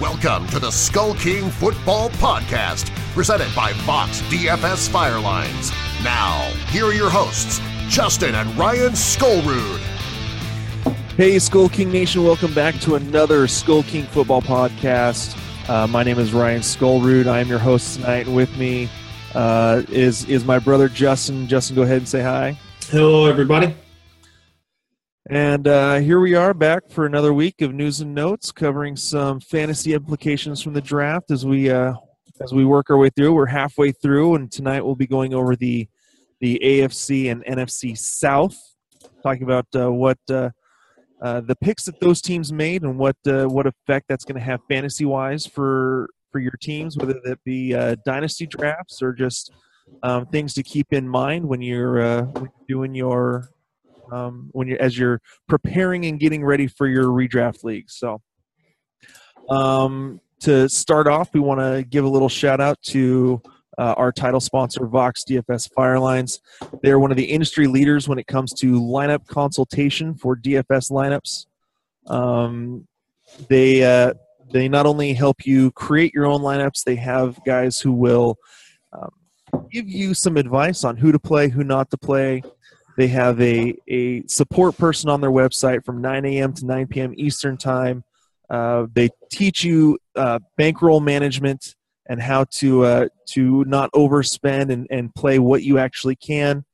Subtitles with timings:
[0.00, 5.72] Welcome to the Skull King Football Podcast, presented by Fox DFS Firelines.
[6.04, 9.78] Now, here are your hosts, Justin and Ryan Skullrood.
[11.16, 15.34] Hey, Skull King Nation, welcome back to another Skull King Football Podcast.
[15.66, 17.26] Uh, my name is Ryan Skullrood.
[17.26, 18.90] I am your host tonight, and with me
[19.34, 21.48] uh, is is my brother Justin.
[21.48, 22.58] Justin, go ahead and say hi.
[22.90, 23.74] Hello, everybody.
[25.28, 29.40] And uh, here we are back for another week of news and notes, covering some
[29.40, 31.94] fantasy implications from the draft as we uh,
[32.40, 33.34] as we work our way through.
[33.34, 35.88] We're halfway through, and tonight we'll be going over the
[36.40, 38.56] the AFC and NFC South,
[39.24, 40.50] talking about uh, what uh,
[41.20, 44.44] uh, the picks that those teams made and what uh, what effect that's going to
[44.44, 47.72] have fantasy wise for for your teams, whether that be
[48.04, 49.50] dynasty drafts or just
[50.04, 53.50] um, things to keep in mind when you're, when you're doing your
[54.12, 57.90] um, when you're as you're preparing and getting ready for your redraft league.
[57.90, 58.20] So,
[59.48, 63.40] um, to start off, we want to give a little shout out to
[63.78, 66.40] uh, our title sponsor, Vox DFS Firelines.
[66.82, 71.46] They're one of the industry leaders when it comes to lineup consultation for DFS lineups.
[72.10, 72.86] Um,
[73.48, 74.14] they uh,
[74.52, 78.36] they not only help you create your own lineups, they have guys who will
[78.92, 79.10] um,
[79.70, 82.42] give you some advice on who to play, who not to play,
[82.96, 86.52] they have a, a support person on their website from 9 a.m.
[86.54, 87.14] to 9 p.m.
[87.16, 88.04] Eastern Time.
[88.48, 91.74] Uh, they teach you uh, bankroll management
[92.08, 96.64] and how to uh, to not overspend and, and play what you actually can.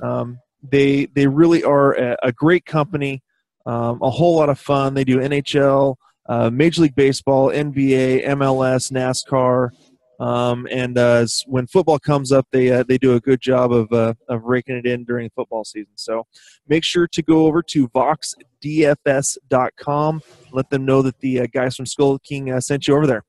[0.00, 3.22] Um, they they really are a, a great company,
[3.66, 4.94] um, a whole lot of fun.
[4.94, 5.96] They do NHL,
[6.28, 9.70] uh, Major League Baseball, NBA, MLS, NASCAR.
[10.18, 13.90] Um, and uh, when football comes up, they uh, they do a good job of
[13.92, 15.92] uh, of raking it in during football season.
[15.94, 16.26] So
[16.66, 20.22] make sure to go over to voxdfs.com.
[20.52, 23.22] Let them know that the uh, guys from Skull King uh, sent you over there.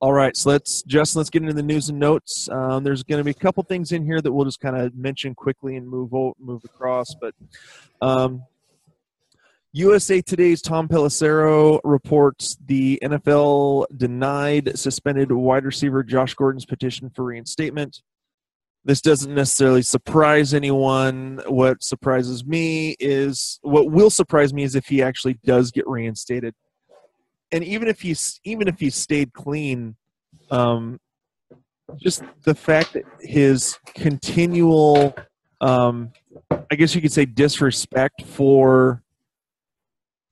[0.00, 2.48] All right, so let's just let's get into the news and notes.
[2.48, 4.96] Um, there's going to be a couple things in here that we'll just kind of
[4.96, 7.36] mention quickly and move move across, but.
[8.00, 8.42] Um,
[9.74, 17.24] USA Today's Tom Pelissero reports the NFL denied suspended wide receiver Josh Gordon's petition for
[17.24, 18.02] reinstatement.
[18.84, 21.40] This doesn't necessarily surprise anyone.
[21.46, 26.54] What surprises me is what will surprise me is if he actually does get reinstated,
[27.50, 29.96] and even if he's even if he stayed clean,
[30.50, 31.00] um,
[31.96, 35.16] just the fact that his continual,
[35.62, 36.12] um,
[36.50, 39.02] I guess you could say, disrespect for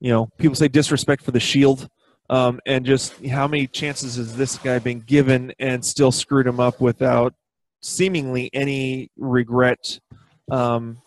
[0.01, 1.87] you know, people say disrespect for the shield.
[2.29, 6.59] Um, and just how many chances has this guy been given and still screwed him
[6.59, 7.33] up without
[7.81, 9.99] seemingly any regret
[10.49, 10.97] um,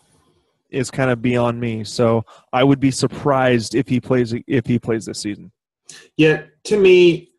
[0.69, 1.83] is kind of beyond me.
[1.83, 5.51] So I would be surprised if he plays if he plays this season.
[6.15, 7.31] Yeah, to me,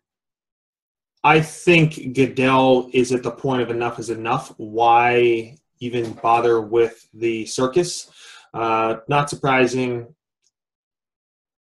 [1.23, 4.53] I think Goodell is at the point of enough is enough.
[4.57, 8.11] Why even bother with the circus?
[8.53, 10.15] Uh, not surprising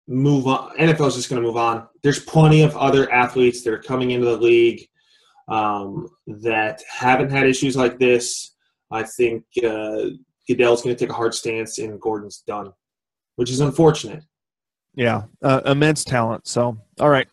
[0.10, 0.76] move on.
[0.78, 1.88] NFL is just going to move on.
[2.02, 4.88] There's plenty of other athletes that are coming into the league
[5.48, 8.56] um, that haven't had issues like this.
[8.92, 10.08] I think uh,
[10.48, 12.74] Goodell's going to take a hard stance, and Gordon's done,
[13.36, 14.24] which is unfortunate.
[14.96, 16.48] Yeah, uh, immense talent.
[16.48, 17.28] So, all right,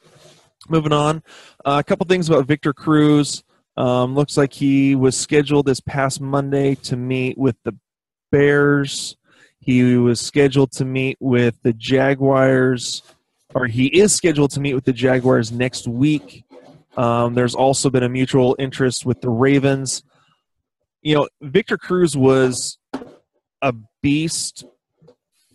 [0.68, 1.22] moving on.
[1.64, 3.42] Uh, a couple things about Victor Cruz.
[3.78, 7.74] Um, looks like he was scheduled this past Monday to meet with the
[8.30, 9.16] Bears.
[9.66, 13.02] He was scheduled to meet with the Jaguars,
[13.52, 16.44] or he is scheduled to meet with the Jaguars next week.
[16.96, 20.04] Um, there's also been a mutual interest with the Ravens.
[21.02, 22.78] You know, Victor Cruz was
[23.60, 24.64] a beast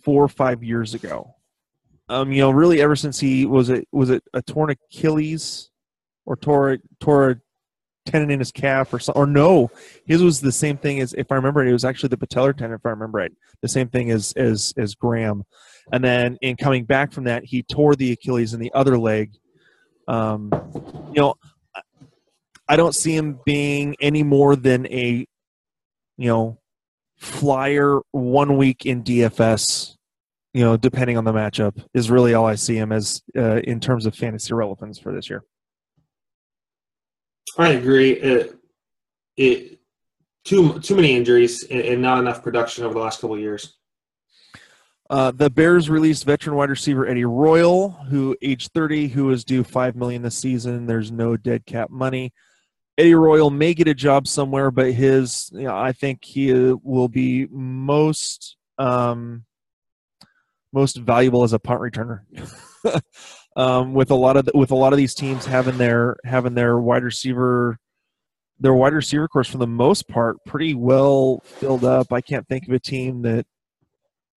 [0.02, 1.34] four or five years ago.
[2.10, 5.70] Um, you know, really ever since he was it was it a torn Achilles
[6.26, 7.40] or tore tore
[8.06, 9.70] tendon in his calf or so, or no,
[10.04, 12.56] his was the same thing as if I remember it, it was actually the patellar
[12.56, 15.44] tendon if I remember right, the same thing as as as Graham,
[15.92, 19.32] and then in coming back from that, he tore the Achilles in the other leg.
[20.08, 20.50] Um,
[21.14, 21.34] you know,
[22.68, 25.26] I don't see him being any more than a,
[26.16, 26.58] you know,
[27.18, 29.96] flyer one week in DFS
[30.54, 33.80] you know, depending on the matchup, is really all I see him as uh, in
[33.80, 35.44] terms of fantasy relevance for this year.
[37.58, 38.12] I agree.
[38.12, 38.56] It,
[39.36, 39.78] it
[40.44, 43.76] too too many injuries and, not enough production over the last couple years.
[45.10, 49.62] Uh, the Bears released veteran wide receiver Eddie Royal, who age 30, who is due
[49.62, 50.86] five million this season.
[50.86, 52.32] There's no dead cap money.
[52.96, 56.52] Eddie Royal may get a job somewhere, but his, you know, I think he
[56.82, 59.44] will be most um,
[60.72, 62.20] most valuable as a punt returner.
[63.56, 66.54] um, with a lot of the, with a lot of these teams having their having
[66.54, 67.78] their wide receiver
[68.60, 72.12] their wide receiver course for the most part pretty well filled up.
[72.12, 73.44] I can't think of a team that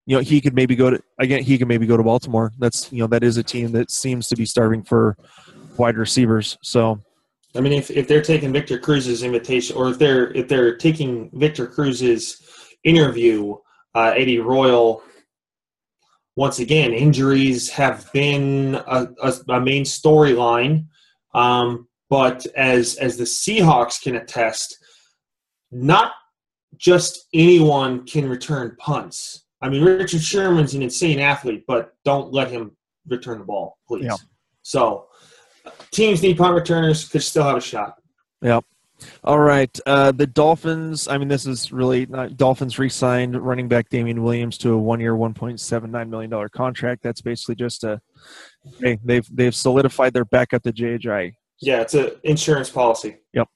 [0.04, 2.52] you know he could maybe go to again he could maybe go to Baltimore.
[2.58, 5.16] That's you know that is a team that seems to be starving for
[5.76, 6.58] wide receivers.
[6.62, 7.00] So
[7.54, 11.30] I mean if, if they're taking Victor Cruz's invitation or if they're if they're taking
[11.32, 12.42] Victor Cruz's
[12.84, 13.56] interview,
[13.94, 15.02] uh, Eddie Royal
[16.36, 20.86] once again, injuries have been a, a, a main storyline.
[21.34, 24.76] Um, but as as the Seahawks can attest,
[25.72, 26.12] not
[26.76, 29.44] just anyone can return punts.
[29.62, 32.76] I mean, Richard Sherman's an insane athlete, but don't let him
[33.08, 34.04] return the ball, please.
[34.04, 34.16] Yeah.
[34.62, 35.06] So,
[35.90, 37.94] teams need punt returners could still have a shot.
[38.42, 38.64] Yep.
[39.24, 39.78] All right.
[39.86, 44.22] Uh, the Dolphins, I mean, this is really not, Dolphins re signed running back Damien
[44.22, 47.02] Williams to a one year, $1.79 million contract.
[47.02, 48.00] That's basically just a,
[48.80, 51.34] hey, they've, they've solidified their backup to Jay Ajayi.
[51.60, 53.18] Yeah, it's an insurance policy.
[53.32, 53.48] Yep.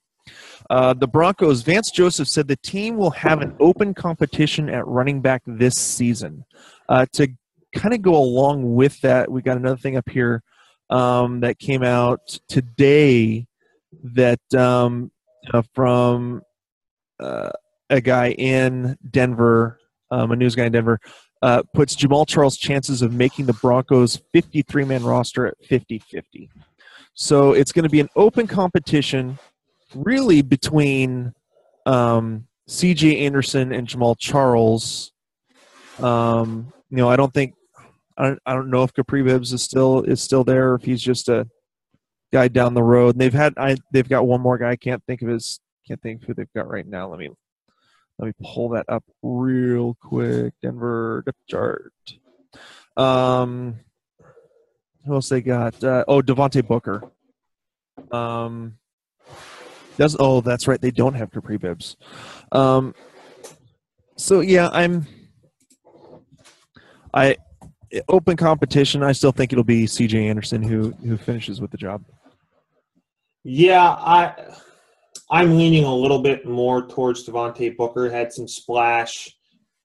[0.69, 5.20] Uh, the Broncos, Vance Joseph said the team will have an open competition at running
[5.20, 6.44] back this season.
[6.88, 7.28] Uh, to
[7.75, 10.42] kind of go along with that, we got another thing up here
[10.90, 13.46] um, that came out today
[14.02, 15.10] that um,
[15.52, 16.42] uh, from
[17.19, 17.50] uh,
[17.88, 19.78] a guy in Denver,
[20.10, 21.00] um, a news guy in Denver,
[21.42, 26.50] uh, puts Jamaal Charles' chances of making the Broncos 53 man roster at 50 50.
[27.14, 29.38] So it's going to be an open competition,
[29.94, 31.34] really, between
[31.87, 35.12] um, CJ Anderson and Jamaal Charles.
[35.98, 37.54] Um, you know, I don't think
[38.16, 41.02] I don't, I don't know if Kapri Bibbs is still is still there, if he's
[41.02, 41.48] just a
[42.32, 43.14] guy down the road.
[43.14, 44.70] And they've had I they've got one more guy.
[44.70, 47.08] I can't think of his can't think of who they've got right now.
[47.08, 47.30] Let me
[48.18, 50.54] let me pull that up real quick.
[50.62, 51.92] Denver depth chart.
[52.96, 53.80] Um,
[55.06, 55.82] who else they got?
[55.82, 57.02] Uh, oh, Devontae Booker.
[58.12, 58.76] Um,
[59.96, 60.80] does oh that's right.
[60.80, 61.96] They don't have Kapri Bibbs.
[62.52, 62.94] Um,
[64.16, 65.06] so yeah, I'm.
[67.12, 67.36] I
[68.08, 69.02] open competition.
[69.02, 70.28] I still think it'll be C.J.
[70.28, 72.04] Anderson who who finishes with the job.
[73.44, 74.34] Yeah, I
[75.31, 78.10] I'm leaning a little bit more towards Devontae Booker.
[78.10, 79.34] Had some splash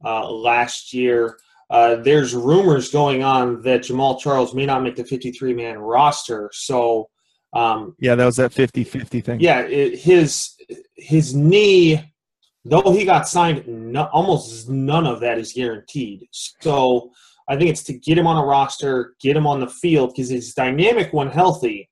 [0.04, 1.38] uh, last year.
[1.70, 6.50] Uh, there's rumors going on that Jamaal Charles may not make the 53 man roster.
[6.54, 7.10] So,
[7.54, 9.40] um, yeah, that was that 50 50 thing.
[9.40, 10.56] Yeah, it, his
[10.96, 12.14] his knee,
[12.66, 16.28] though he got signed, no, almost none of that is guaranteed.
[16.32, 17.12] So,
[17.48, 20.30] I think it's to get him on a roster, get him on the field because
[20.30, 21.90] he's dynamic when healthy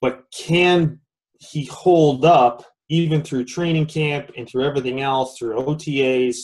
[0.00, 1.00] but can
[1.40, 6.36] he hold up even through training camp and through everything else, through OTAs?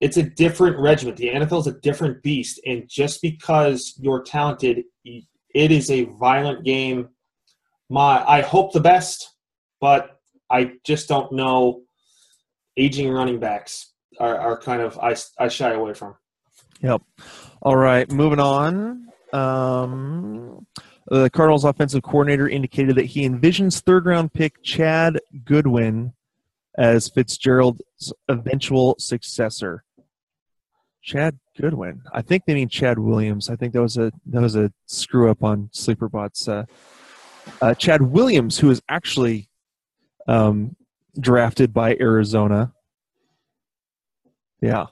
[0.00, 1.16] It's a different regiment.
[1.16, 2.60] The NFL is a different beast.
[2.66, 7.08] And just because you're talented, it is a violent game.
[7.88, 9.34] My, I hope the best,
[9.80, 10.18] but
[10.50, 11.82] I just don't know.
[12.76, 16.16] Aging running backs are, are kind of I, I shy away from.
[16.80, 17.02] Yep.
[17.62, 19.06] All right, moving on.
[19.32, 20.66] Um,
[21.06, 26.12] the Cardinals offensive coordinator indicated that he envisions third round pick Chad Goodwin
[26.76, 29.84] as Fitzgerald's eventual successor.
[31.02, 32.02] Chad Goodwin.
[32.12, 33.50] I think they mean Chad Williams.
[33.50, 36.48] I think that was a that was a screw up on Sleeperbot's.
[36.48, 36.64] Uh,
[37.60, 39.48] uh, Chad Williams, who is actually
[40.26, 40.74] um,
[41.20, 42.72] drafted by Arizona.
[44.62, 44.86] Yeah,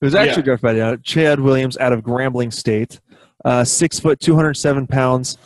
[0.00, 0.56] who was actually yeah.
[0.56, 3.00] drafted by uh, Chad Williams out of Grambling State.
[3.44, 5.36] Uh, six foot, two hundred seven pounds.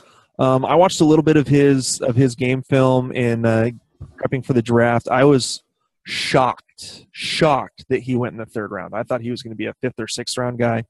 [0.40, 3.70] Um, I watched a little bit of his of his game film in uh,
[4.16, 5.06] prepping for the draft.
[5.08, 5.62] I was
[6.04, 8.94] shocked, shocked that he went in the third round.
[8.94, 10.84] I thought he was going to be a fifth or sixth round guy.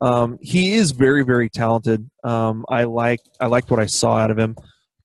[0.00, 2.08] Um, he is very, very talented.
[2.24, 4.56] Um, I like I liked what I saw out of him.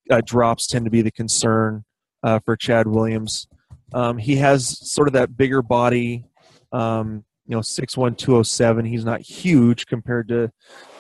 [0.10, 1.84] Uh, drops tend to be the concern
[2.24, 3.48] uh, for Chad Williams.
[3.94, 6.24] Um, he has sort of that bigger body,
[6.72, 8.86] um, you know, six one two oh seven.
[8.86, 10.52] He's not huge compared to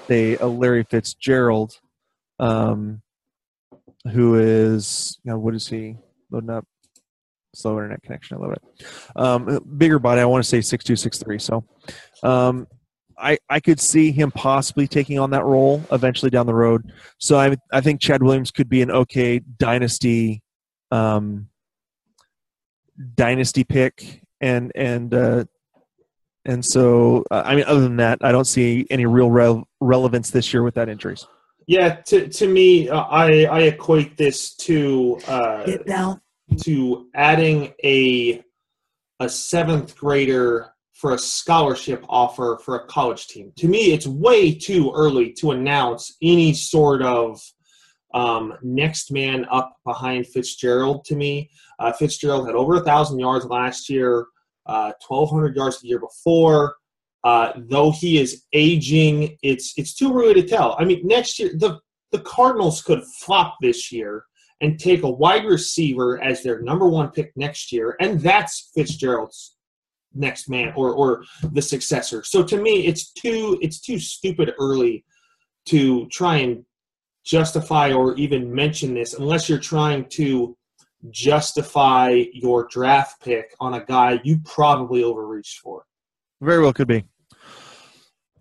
[0.07, 1.79] say a Larry Fitzgerald
[2.43, 3.01] um,
[4.11, 5.95] who is you know what is he
[6.29, 6.65] loading up?
[7.55, 8.37] Slow internet connection.
[8.37, 8.85] I love it.
[9.15, 10.21] Um, bigger body.
[10.21, 11.39] I want to say six two six three.
[11.39, 11.63] So,
[12.23, 12.67] um,
[13.17, 16.91] I, I could see him possibly taking on that role eventually down the road.
[17.19, 20.41] So I I think Chad Williams could be an okay dynasty
[20.91, 21.47] um,
[23.15, 25.45] dynasty pick and and uh,
[26.43, 30.31] and so uh, I mean other than that I don't see any real re- relevance
[30.31, 31.25] this year with that injuries.
[31.67, 35.63] Yeah, to to me, uh, I I equate this to uh,
[36.61, 38.43] to adding a
[39.19, 43.51] a seventh grader for a scholarship offer for a college team.
[43.57, 47.41] To me, it's way too early to announce any sort of
[48.13, 51.03] um, next man up behind Fitzgerald.
[51.05, 54.27] To me, uh, Fitzgerald had over a thousand yards last year,
[54.65, 56.75] uh, twelve hundred yards the year before.
[57.23, 60.75] Uh, though he is aging, it's it's too early to tell.
[60.77, 61.79] I mean, next year the
[62.11, 64.25] the Cardinals could flop this year
[64.61, 69.55] and take a wide receiver as their number one pick next year, and that's Fitzgerald's
[70.13, 72.23] next man or or the successor.
[72.23, 75.05] So to me, it's too it's too stupid early
[75.67, 76.65] to try and
[77.23, 80.57] justify or even mention this unless you're trying to
[81.09, 85.85] justify your draft pick on a guy you probably overreached for.
[86.41, 87.05] Very well could be.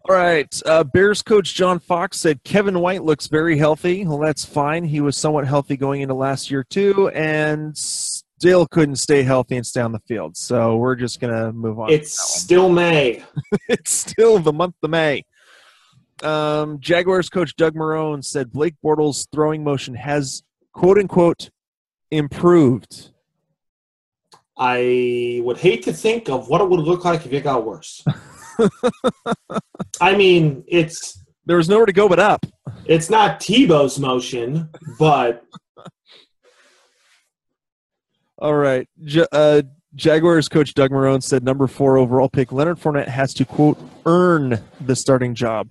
[0.08, 0.62] All right.
[0.66, 4.04] Uh, Bears coach John Fox said Kevin White looks very healthy.
[4.04, 4.84] Well, that's fine.
[4.84, 9.66] He was somewhat healthy going into last year, too, and still couldn't stay healthy and
[9.66, 10.36] stay on the field.
[10.36, 11.90] So we're just going to move on.
[11.90, 13.22] It's still May.
[13.68, 15.24] it's still the month of May.
[16.24, 20.42] Um, Jaguars coach Doug Marrone said Blake Bortles' throwing motion has,
[20.72, 21.50] quote unquote,
[22.10, 23.10] improved.
[24.56, 28.04] I would hate to think of what it would look like if it got worse.
[30.00, 32.44] I mean, it's There was nowhere to go but up.
[32.86, 34.68] it's not Tebow's motion,
[34.98, 35.44] but
[38.38, 38.88] All right.
[39.04, 39.62] J- uh,
[39.94, 44.58] Jaguars coach Doug Marrone said number four overall pick Leonard Fournette has to quote earn
[44.80, 45.70] the starting job.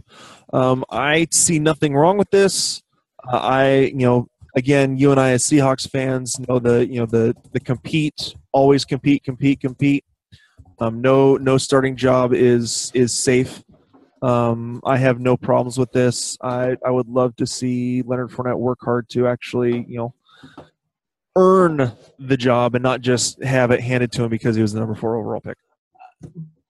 [0.54, 2.82] Um, I see nothing wrong with this.
[3.28, 7.06] Uh, I you know again you and I as Seahawks fans know the you know
[7.08, 10.06] the the compete always compete compete compete.
[10.80, 13.64] Um, no no starting job is is safe.
[14.22, 16.38] Um, I have no problems with this.
[16.42, 20.14] I I would love to see Leonard Fournette work hard to actually you know
[21.36, 24.80] earn the job and not just have it handed to him because he was the
[24.80, 25.58] number four overall pick.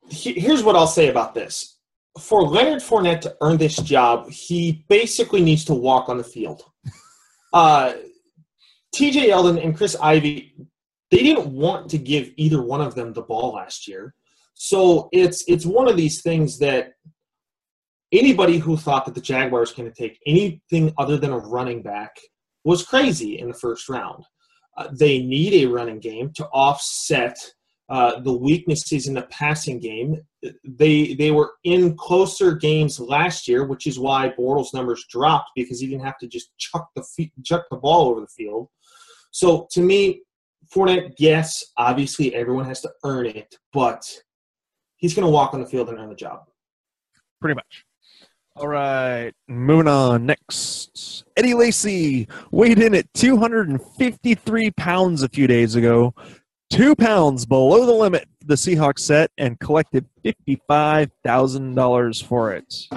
[0.10, 1.78] here's what I'll say about this.
[2.20, 6.64] For Leonard Fournette to earn this job, he basically needs to walk on the field.
[7.54, 7.94] Uh,
[8.94, 10.54] TJ Yeldon and Chris Ivory,
[11.12, 14.16] they didn't want to give either one of them the ball last year.
[14.54, 16.94] So it's it's one of these things that
[18.12, 22.16] anybody who thought that the Jaguars going to take anything other than a running back
[22.64, 24.24] was crazy in the first round.
[24.78, 27.38] Uh, they need a running game to offset
[27.90, 30.22] uh, the weaknesses in the passing game.
[30.64, 35.82] They they were in closer games last year, which is why Bortles' numbers dropped because
[35.82, 38.70] he didn't have to just chuck the fe- chuck the ball over the field.
[39.32, 40.22] So to me,
[40.74, 44.04] Fournette, yes, obviously everyone has to earn it, but
[44.98, 46.44] he's going to walk on the field and earn the job.
[47.42, 47.86] Pretty much.
[48.56, 50.26] All right, moving on.
[50.26, 56.14] Next, Eddie Lacy weighed in at 253 pounds a few days ago,
[56.70, 62.88] two pounds below the limit the Seahawks set, and collected $55,000 for it.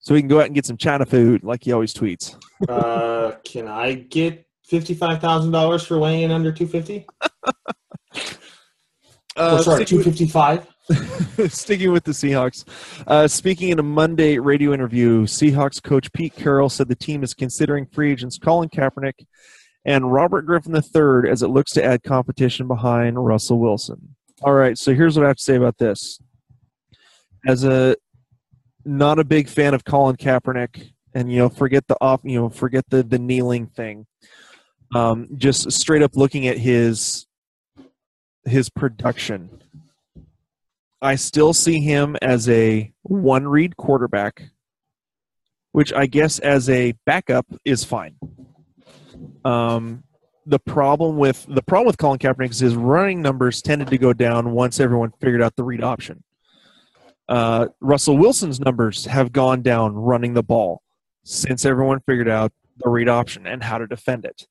[0.00, 2.36] So he can go out and get some China food like he always tweets.
[2.68, 7.06] Uh, can I get fifty-five thousand dollars for weighing in under two fifty?
[9.36, 10.62] Uh, oh, sorry, sticking two.
[11.48, 12.64] Sticking with the Seahawks.
[13.06, 17.34] Uh, speaking in a Monday radio interview, Seahawks coach Pete Carroll said the team is
[17.34, 19.26] considering free agents Colin Kaepernick
[19.84, 24.14] and Robert Griffin III as it looks to add competition behind Russell Wilson.
[24.42, 26.20] All right, so here's what I have to say about this.
[27.46, 27.96] As a
[28.84, 32.50] not a big fan of Colin Kaepernick, and you know, forget the off, you know,
[32.50, 34.06] forget the the kneeling thing.
[34.94, 37.26] Um, just straight up looking at his
[38.44, 39.62] his production.
[41.00, 44.50] I still see him as a one read quarterback,
[45.72, 48.16] which I guess as a backup is fine.
[49.44, 50.04] Um,
[50.46, 54.12] the problem with the problem with Colin Kaepernick is his running numbers tended to go
[54.12, 56.22] down once everyone figured out the read option.
[57.28, 60.82] Uh, Russell Wilson's numbers have gone down running the ball
[61.24, 64.46] since everyone figured out the read option and how to defend it.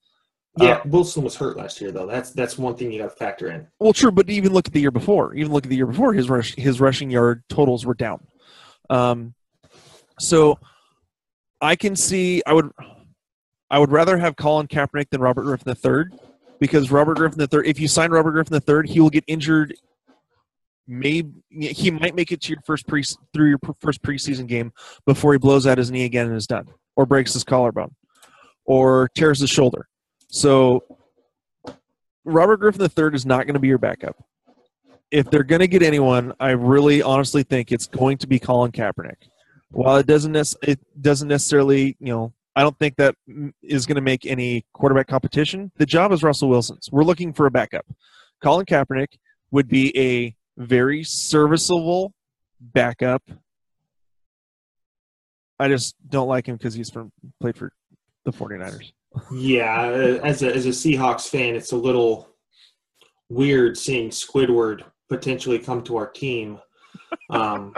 [0.58, 2.06] Yeah, Wilson was hurt last year, though.
[2.06, 3.68] That's that's one thing you got to factor in.
[3.80, 5.34] Well, true, but even look at the year before.
[5.34, 8.26] Even look at the year before, his rush, his rushing yard totals were down.
[8.90, 9.34] Um,
[10.20, 10.60] so
[11.60, 12.44] I can see.
[12.46, 12.70] I would,
[13.72, 16.20] I would rather have Colin Kaepernick than Robert Griffin III,
[16.60, 17.68] because Robert Griffin III.
[17.68, 19.74] If you sign Robert Griffin III, he will get injured
[20.88, 24.74] maybe he might make it to your first pre through your first preseason game
[25.06, 27.96] before he blows out his knee again and is done, or breaks his collarbone,
[28.66, 29.88] or tears his shoulder.
[30.34, 30.84] So
[32.26, 34.16] Robert Griffin III is not going to be your backup.
[35.12, 38.72] If they're going to get anyone, I really honestly think it's going to be Colin
[38.72, 39.30] Kaepernick.
[39.70, 43.16] While it doesn't it doesn't necessarily you know I don't think that
[43.62, 45.72] is going to make any quarterback competition.
[45.78, 46.90] The job is Russell Wilson's.
[46.92, 47.86] We're looking for a backup.
[48.42, 49.20] Colin Kaepernick
[49.52, 52.12] would be a very serviceable
[52.60, 53.22] backup.
[55.60, 57.72] I just don't like him because he's from played for
[58.26, 58.94] the 49ers.
[59.32, 62.30] Yeah, as a as a Seahawks fan, it's a little
[63.30, 66.60] weird seeing Squidward potentially come to our team.
[67.30, 67.74] Um,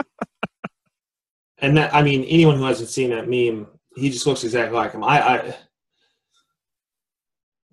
[1.58, 3.66] and that I mean, anyone who hasn't seen that meme,
[3.96, 5.04] he just looks exactly like him.
[5.04, 5.56] I, I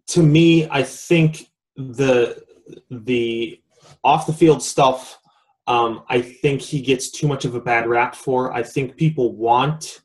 [0.07, 2.43] to me, I think the
[2.89, 3.61] the
[4.03, 5.19] off the field stuff,
[5.67, 8.53] um, I think he gets too much of a bad rap for.
[8.53, 10.01] I think people want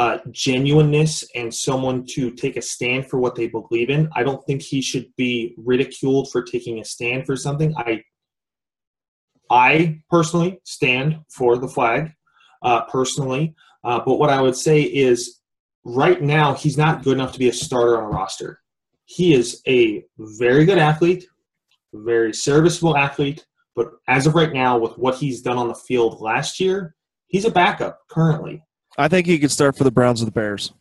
[0.00, 4.08] uh, genuineness and someone to take a stand for what they believe in.
[4.16, 7.74] I don't think he should be ridiculed for taking a stand for something.
[7.76, 8.02] I,
[9.50, 12.12] I personally stand for the flag,
[12.62, 13.54] uh, personally.
[13.84, 15.40] Uh, but what I would say is,
[15.84, 18.62] right now he's not good enough to be a starter on a roster.
[19.04, 21.26] He is a very good athlete,
[21.92, 23.44] very serviceable athlete.
[23.76, 26.94] But as of right now, with what he's done on the field last year,
[27.26, 28.62] he's a backup currently.
[28.98, 30.72] I think he could start for the Browns or the Bears.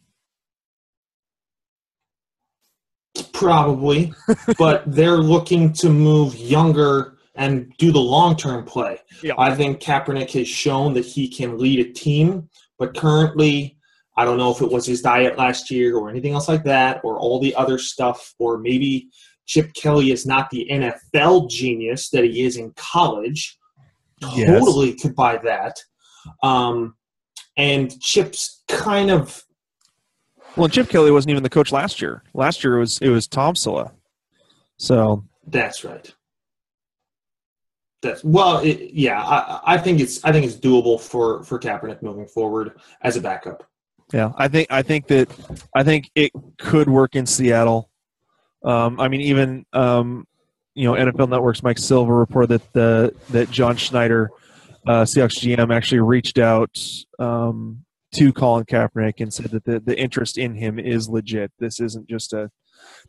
[3.33, 4.13] Probably,
[4.57, 8.99] but they're looking to move younger and do the long term play.
[9.23, 9.33] Yeah.
[9.37, 13.77] I think Kaepernick has shown that he can lead a team, but currently,
[14.17, 16.99] I don't know if it was his diet last year or anything else like that,
[17.03, 19.09] or all the other stuff, or maybe
[19.45, 23.57] Chip Kelly is not the NFL genius that he is in college.
[24.35, 24.59] Yes.
[24.59, 25.77] Totally could buy that.
[26.43, 26.95] Um,
[27.59, 29.43] and Chip's kind of
[30.55, 32.23] well, Chip Kelly wasn't even the coach last year.
[32.33, 33.91] Last year it was it was Tomsula.
[34.77, 36.11] So that's right.
[38.01, 39.21] That's well, it, yeah.
[39.21, 43.21] I, I think it's I think it's doable for for Kaepernick moving forward as a
[43.21, 43.69] backup.
[44.13, 45.29] Yeah, I think I think that
[45.75, 47.89] I think it could work in Seattle.
[48.63, 50.25] Um, I mean, even um,
[50.75, 54.31] you know, NFL Network's Mike Silver reported that the that John Schneider,
[54.89, 56.75] uh, Seahawks GM, actually reached out
[57.19, 61.51] um, to Colin Kaepernick and said that the, the interest in him is legit.
[61.59, 62.49] This isn't just a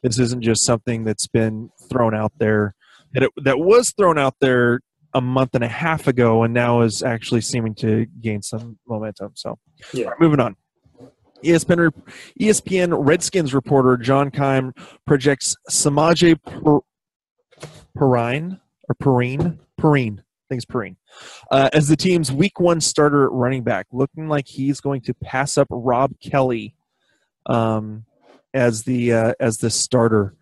[0.02, 2.74] this isn't just something that's been thrown out there.
[3.14, 4.80] That it, that was thrown out there
[5.14, 9.32] a month and a half ago, and now is actually seeming to gain some momentum.
[9.34, 9.58] So,
[9.94, 10.08] yeah.
[10.08, 10.56] Right, moving on.
[11.42, 11.92] ESPN,
[12.38, 14.74] ESPN Redskins reporter John Keim
[15.06, 16.36] projects Samaje
[17.96, 20.20] Perine or Perine Perine.
[20.50, 20.96] I think it's Perine.
[21.52, 25.14] Uh, as the team's week one starter at running back, looking like he's going to
[25.14, 26.74] pass up Rob Kelley
[27.46, 28.04] um,
[28.52, 30.34] as the uh, as the starter.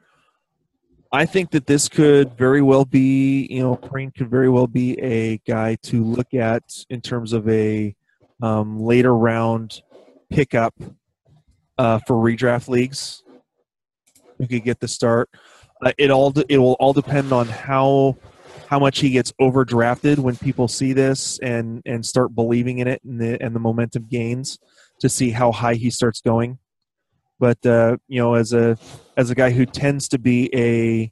[1.13, 4.99] I think that this could very well be, you know, Perine could very well be
[4.99, 7.95] a guy to look at in terms of a
[8.43, 9.83] um, later round
[10.31, 10.75] pickup
[11.77, 13.23] uh, for redraft leagues.
[14.39, 15.29] We could get the start.
[15.85, 18.17] Uh, it all it will all depend on how
[18.69, 23.03] how much he gets overdrafted when people see this and and start believing in it
[23.03, 24.59] and the and the momentum gains
[25.01, 26.59] to see how high he starts going.
[27.41, 28.77] But uh, you know, as a
[29.17, 31.11] as a guy who tends to be a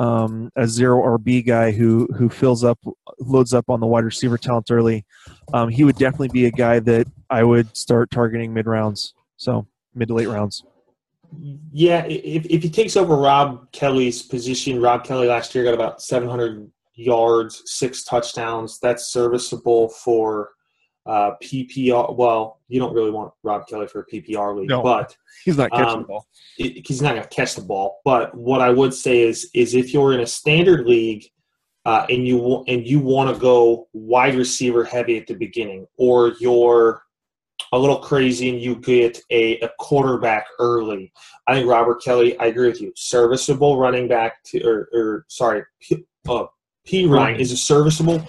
[0.00, 2.78] um, a zero RB guy who who fills up
[3.18, 5.04] loads up on the wide receiver talent early,
[5.52, 9.12] um, he would definitely be a guy that I would start targeting mid rounds.
[9.38, 10.62] So mid to late rounds.
[11.72, 16.02] Yeah, if, if he takes over Rob Kelley's position, Rob Kelley last year got about
[16.02, 16.70] 700
[17.02, 18.78] yards, six touchdowns.
[18.80, 20.50] That's serviceable for
[21.06, 22.16] uh, PPR.
[22.16, 25.70] Well, you don't really want Rob Kelley for a PPR league, no, but he's not
[25.70, 26.26] catching um, the ball.
[26.58, 28.00] It, he's not going to catch the ball.
[28.04, 31.24] But what I would say is, is if you're in a standard league
[31.84, 36.34] uh, and you and you want to go wide receiver heavy at the beginning, or
[36.38, 37.02] you're
[37.72, 41.12] a little crazy and you get a, a quarterback early.
[41.46, 42.38] I think Robert Kelley.
[42.38, 45.62] I agree with you, serviceable running back to, or, or sorry,
[46.28, 46.44] uh,
[46.84, 48.26] P run is a serviceable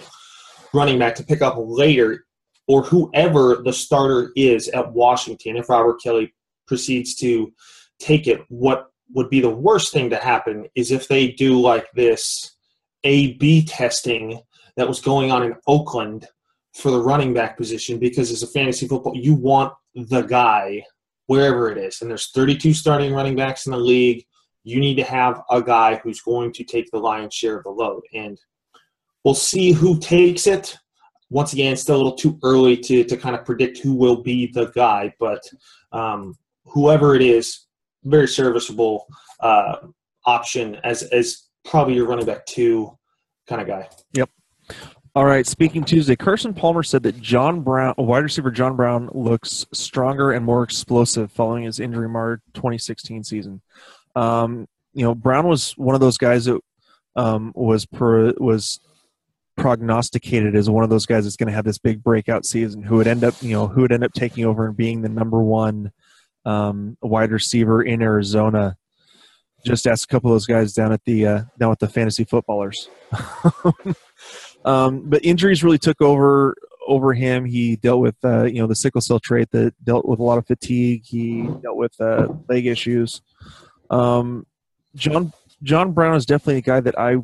[0.72, 2.24] running back to pick up later
[2.66, 6.34] or whoever the starter is at Washington if Robert Kelley
[6.66, 7.52] proceeds to
[7.98, 8.40] take it.
[8.48, 12.56] What would be the worst thing to happen is if they do like this
[13.04, 14.40] A B testing
[14.76, 16.26] that was going on in Oakland
[16.74, 20.82] for the running back position because as a fantasy football, you want the guy
[21.26, 22.00] wherever it is.
[22.00, 24.24] And there's 32 starting running backs in the league.
[24.64, 27.70] You need to have a guy who's going to take the lion's share of the
[27.70, 28.02] load.
[28.14, 28.38] And
[29.22, 30.76] we'll see who takes it.
[31.30, 34.22] Once again, it's still a little too early to to kind of predict who will
[34.22, 35.42] be the guy, but
[35.92, 37.66] um, whoever it is,
[38.04, 39.06] very serviceable
[39.40, 39.76] uh,
[40.26, 42.96] option as as probably your running back two
[43.48, 43.88] kind of guy.
[44.12, 44.30] Yep.
[45.16, 45.46] All right.
[45.46, 50.44] Speaking Tuesday, Carson Palmer said that John Brown, wide receiver John Brown, looks stronger and
[50.44, 53.62] more explosive following his injury marred 2016 season.
[54.14, 56.60] Um, you know, Brown was one of those guys that
[57.16, 58.80] um, was per, was
[59.56, 62.96] prognosticated as one of those guys that's going to have this big breakout season, who
[62.96, 65.42] would end up, you know, who would end up taking over and being the number
[65.42, 65.92] one
[66.44, 68.76] um, wide receiver in Arizona.
[69.64, 72.24] Just ask a couple of those guys down at the uh, down at the fantasy
[72.24, 72.88] footballers.
[74.64, 76.54] Um, but injuries really took over
[76.86, 77.44] over him.
[77.44, 80.38] He dealt with uh, you know the sickle cell trait that dealt with a lot
[80.38, 81.02] of fatigue.
[81.04, 83.20] He dealt with uh, leg issues.
[83.90, 84.46] Um,
[84.94, 87.16] John John Brown is definitely a guy that I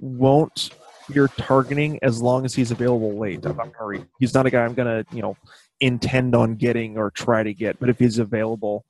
[0.00, 0.70] won't
[1.06, 3.44] fear targeting as long as he's available late.
[3.44, 5.36] I'm not gonna, he's not a guy I'm going to you know
[5.80, 8.84] intend on getting or try to get, but if he's available.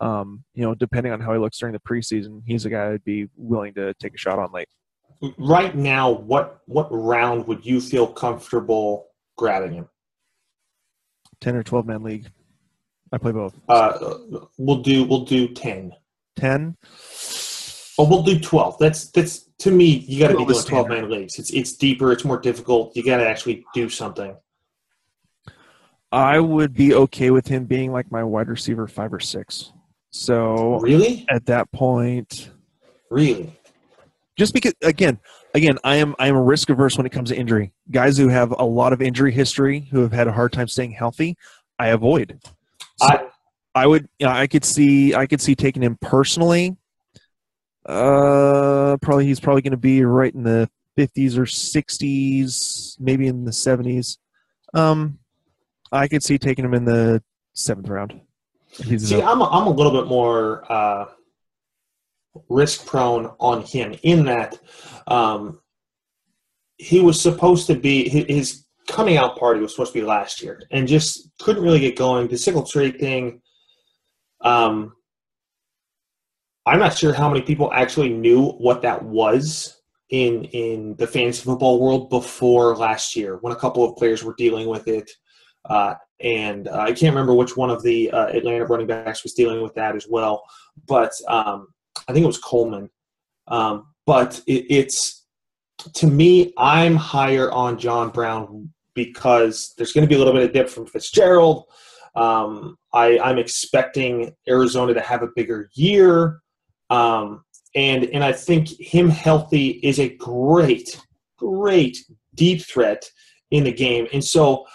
[0.00, 3.02] Um, you know, depending on how he looks during the preseason, he's a guy I'd
[3.02, 4.68] be willing to take a shot on late
[5.38, 9.88] right now, what what round would you feel comfortable grabbing him?
[11.40, 12.30] Ten or twelve man league.
[13.12, 13.54] I play both.
[13.68, 14.18] Uh,
[14.58, 15.92] we'll do we'll do ten.
[16.38, 16.76] Ten.
[17.98, 18.76] Oh, we'll do twelve.
[18.78, 19.86] That's that's to me.
[19.86, 21.38] You got to be doing twelve man leagues.
[21.38, 22.12] It's it's deeper.
[22.12, 22.96] It's more difficult.
[22.96, 24.36] You got to actually do something.
[26.10, 29.72] I would be okay with him being like my wide receiver five or six.
[30.10, 32.50] So really, at that point,
[33.10, 33.52] really,
[34.38, 35.18] just because again
[35.54, 38.52] again i am i am risk averse when it comes to injury guys who have
[38.52, 41.36] a lot of injury history who have had a hard time staying healthy
[41.78, 42.38] i avoid
[42.96, 43.26] so I,
[43.74, 46.76] I would you know, i could see i could see taking him personally.
[47.86, 53.44] Uh probably he's probably going to be right in the 50s or 60s maybe in
[53.44, 54.18] the 70s
[54.74, 55.18] um
[55.92, 57.22] i could see taking him in the
[57.54, 58.20] seventh round.
[58.72, 61.06] See i'm a, I'm a little bit more uh
[62.48, 64.58] risk prone on him in that
[65.06, 65.60] um,
[66.76, 70.62] he was supposed to be his coming out party was supposed to be last year
[70.70, 72.28] and just couldn't really get going.
[72.28, 73.42] The sickle trait thing,
[74.40, 74.94] um,
[76.66, 81.42] I'm not sure how many people actually knew what that was in in the fantasy
[81.42, 85.10] football world before last year when a couple of players were dealing with it.
[85.68, 89.34] Uh, and uh, I can't remember which one of the uh, Atlanta running backs was
[89.34, 90.42] dealing with that as well.
[90.86, 91.68] But um,
[92.06, 92.90] I think it was Coleman.
[93.46, 95.26] Um, but it, it's
[95.94, 100.42] to me, I'm higher on John Brown because there's going to be a little bit
[100.42, 101.64] of dip from Fitzgerald.
[102.14, 106.40] Um, I, I'm expecting Arizona to have a bigger year.
[106.90, 107.44] Um,
[107.74, 111.00] and and I think him healthy is a great,
[111.36, 111.98] great
[112.34, 113.04] deep threat
[113.50, 114.06] in the game.
[114.12, 114.66] And so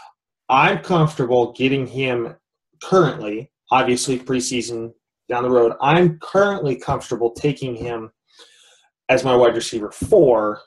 [0.49, 2.35] I'm comfortable getting him
[2.83, 4.91] currently, obviously preseason
[5.27, 5.73] down the road.
[5.81, 8.11] I'm currently comfortable taking him
[9.09, 10.61] as my wide receiver four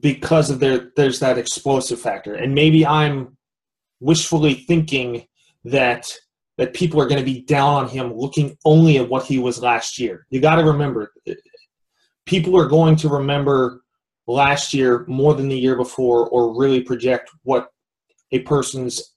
[0.00, 2.34] because of there there's that explosive factor.
[2.34, 3.36] And maybe I'm
[4.00, 5.27] wishfully thinking
[5.64, 6.10] that
[6.56, 9.62] that people are going to be down on him looking only at what he was
[9.62, 10.26] last year.
[10.28, 11.12] You got to remember
[12.26, 13.82] people are going to remember
[14.26, 17.70] last year more than the year before or really project what
[18.32, 19.14] a person's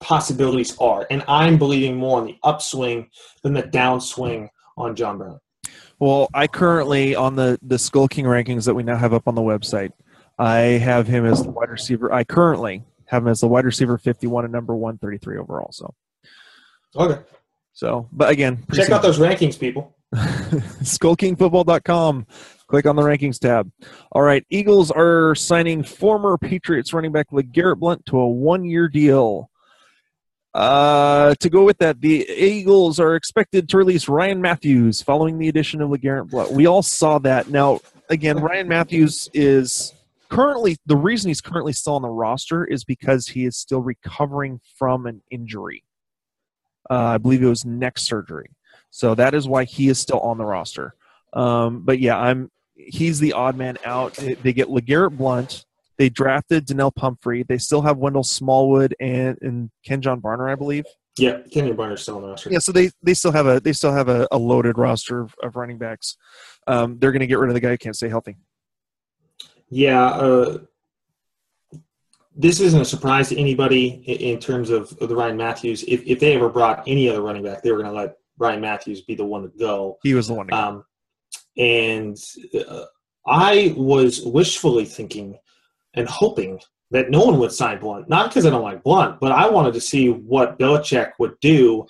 [0.00, 1.06] possibilities are.
[1.10, 3.08] And I'm believing more on the upswing
[3.42, 5.40] than the downswing on John Brown.
[5.98, 9.34] Well, I currently on the the Skull King rankings that we now have up on
[9.34, 9.92] the website,
[10.38, 12.12] I have him as the wide receiver.
[12.12, 15.72] I currently have him as the wide receiver 51 and number 133 overall.
[15.72, 15.94] So,
[16.96, 17.20] okay.
[17.72, 19.96] So, but again, check out those rankings, people.
[20.14, 22.26] SkullKingFootball.com.
[22.68, 23.70] Click on the rankings tab.
[24.12, 29.50] All right, Eagles are signing former Patriots running back LeGarrette Blount to a one-year deal.
[30.54, 35.48] Uh, to go with that, the Eagles are expected to release Ryan Mathews following the
[35.48, 36.52] addition of LeGarrette Blount.
[36.52, 37.48] We all saw that.
[37.48, 39.92] Now, again, Ryan Mathews is
[40.34, 44.60] currently the reason he's currently still on the roster is because he is still recovering
[44.78, 45.84] from an injury.
[46.90, 48.50] Uh, I believe it was neck surgery,
[48.90, 50.94] so that is why he is still on the roster.
[51.32, 54.14] Um, but yeah, I'm he's the odd man out.
[54.14, 55.64] They get LeGarrette Blount,
[55.96, 57.44] they drafted Donnel Pumphrey.
[57.44, 60.84] They still have Wendell Smallwood and, and Kenjon Barner, I believe.
[61.16, 62.50] Yeah, Kenjon Barner's still on the roster.
[62.50, 65.34] Yeah, so they, they still have a they still have a, a loaded roster of,
[65.42, 66.16] of running backs.
[66.66, 68.36] Um, they're going to get rid of the guy who can't stay healthy.
[69.70, 70.58] Yeah, uh,
[72.36, 75.84] this isn't a surprise to anybody in terms of, of the Ryan Mathews.
[75.86, 78.60] If, if they ever brought any other running back, they were going to let Ryan
[78.60, 79.98] Mathews be the one to go.
[80.02, 80.56] He was the one to go.
[80.56, 80.84] Um,
[81.56, 82.16] and
[82.68, 82.84] uh,
[83.26, 85.38] I was wishfully thinking
[85.94, 88.08] and hoping that no one would sign Blount.
[88.08, 91.86] Not because I don't like Blount, but I wanted to see what Belichick would do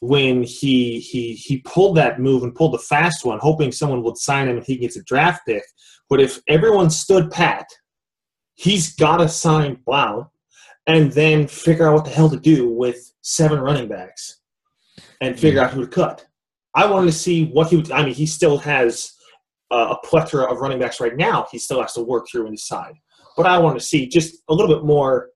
[0.00, 4.16] when he he he pulled that move and pulled the fast one, hoping someone would
[4.16, 5.62] sign him and he gets a draft pick.
[6.10, 7.66] But if everyone stood pat,
[8.54, 10.26] he's got to sign Blount
[10.86, 14.40] and then figure out what the hell to do with seven running backs
[15.20, 16.26] and figure out who to cut.
[16.74, 17.92] I wanted to see what he would.
[17.92, 19.12] I mean, he still has
[19.70, 21.46] uh, a plethora of running backs right now.
[21.50, 22.94] He still has to work through and decide.
[23.36, 25.30] But I want to see just a little bit more.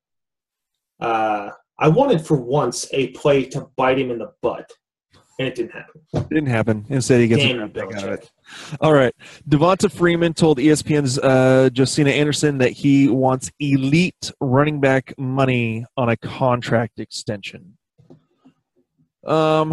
[1.00, 4.70] Uh, I wanted for once a play to bite him in the butt,
[5.38, 6.00] and it didn't happen.
[6.12, 6.86] It didn't happen.
[6.88, 8.30] Instead, he gets Damn a pick out of it.
[8.80, 9.14] All right.
[9.48, 16.08] Devonta Freeman told ESPN's uh, Josina Anderson that he wants elite running back money on
[16.08, 17.76] a contract extension.
[19.26, 19.72] Um,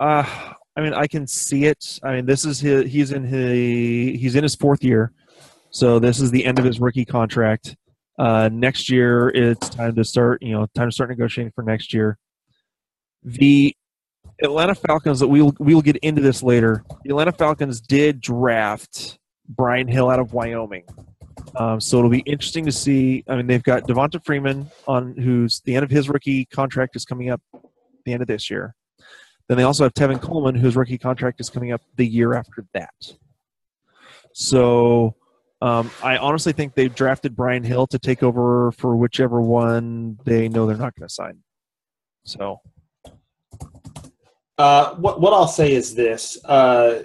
[0.00, 1.98] uh, I mean, I can see it.
[2.02, 2.90] I mean, this is his.
[2.90, 4.20] He's in his.
[4.20, 5.12] He's in his fourth year,
[5.70, 7.76] so this is the end of his rookie contract.
[8.18, 10.42] Uh, next year, it's time to start.
[10.42, 12.18] You know, time to start negotiating for next year.
[13.22, 13.76] The
[14.42, 16.84] Atlanta Falcons we'll we'll get into this later.
[17.04, 20.84] The Atlanta Falcons did draft Brian Hill out of Wyoming,
[21.56, 23.24] um, so it'll be interesting to see.
[23.28, 27.04] I mean, they've got Devonta Freeman on who's the end of his rookie contract is
[27.04, 27.40] coming up
[28.04, 28.74] the end of this year.
[29.48, 32.64] Then they also have Tevin Coleman, whose rookie contract is coming up the year after
[32.72, 32.94] that.
[34.32, 35.14] So
[35.60, 40.48] um, I honestly think they've drafted Brian Hill to take over for whichever one they
[40.48, 41.38] know they're not going to sign.
[42.24, 42.60] So
[44.58, 47.02] Uh, what what I'll say is this: uh,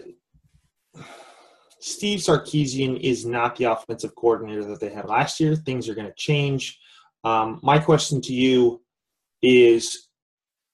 [1.80, 5.56] Steve Sarkisian is not the offensive coordinator that they had last year.
[5.56, 6.80] Things are going to change.
[7.24, 8.82] Um, my question to you
[9.42, 10.10] is: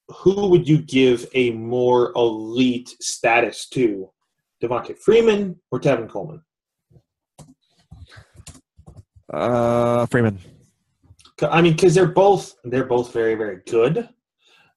[0.08, 4.10] Who would you give a more elite status to,
[4.62, 6.42] Devonta Freeman or Tevin Coleman?
[9.34, 10.38] uh, Freeman.
[11.42, 14.08] I mean, because they're both they're both very very good.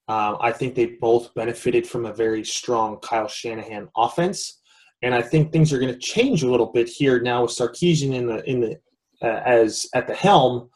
[0.09, 4.61] Um, I think they both benefited from a very strong Kyle Shanahan offense,
[5.01, 8.13] and I think things are going to change a little bit here now with Sarkisian
[8.13, 8.77] in the in the
[9.21, 10.69] uh, as at the helm.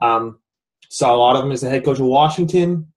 [0.00, 0.38] Um,
[0.88, 2.92] saw a lot of him as the head coach of Washington.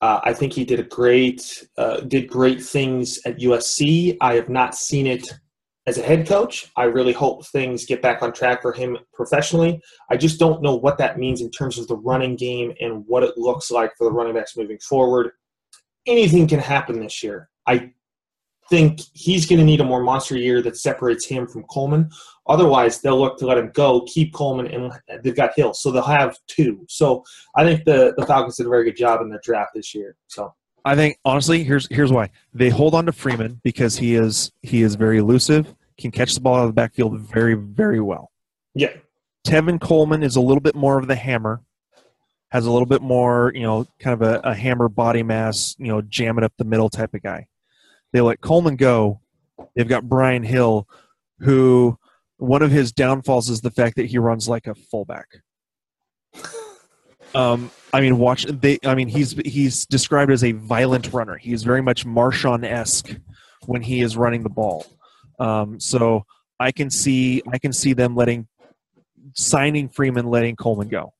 [0.00, 4.16] Uh, I think he did a great uh, did great things at USC.
[4.20, 5.28] I have not seen it
[5.86, 6.70] as a head coach.
[6.76, 9.80] I really hope things get back on track for him professionally.
[10.10, 13.22] I just don't know what that means in terms of the running game and what
[13.22, 15.32] it looks like for the running backs moving forward.
[16.06, 17.48] Anything can happen this year.
[17.66, 17.92] I
[18.70, 22.08] think he's going to need a more monster year that separates him from Coleman.
[22.46, 26.02] Otherwise, they'll look to let him go, keep Coleman, and they've got Hill, so they'll
[26.02, 26.84] have two.
[26.88, 27.24] So
[27.56, 30.16] I think the the Falcons did a very good job in the draft this year.
[30.28, 34.52] So I think honestly, here's here's why they hold on to Freeman because he is
[34.62, 38.30] he is very elusive, can catch the ball out of the backfield very very well.
[38.74, 38.92] yeah,
[39.46, 41.62] Tevin Coleman is a little bit more of the hammer,
[42.50, 45.88] has a little bit more you know kind of a, a hammer body mass, you
[45.88, 47.46] know, jam it up the middle type of guy.
[48.12, 49.20] They let Coleman go.
[49.76, 50.88] They've got Brian Hill,
[51.40, 51.98] who
[52.38, 55.42] one of his downfalls is the fact that he runs like a fullback.
[57.34, 58.44] Um, I mean, watch.
[58.44, 61.36] They, I mean, he's he's described as a violent runner.
[61.36, 63.16] He is very much Marshawn esque
[63.66, 64.86] when he is running the ball.
[65.38, 66.24] Um, so
[66.58, 68.46] I can see I can see them letting
[69.34, 71.12] signing Freeman, letting Coleman go.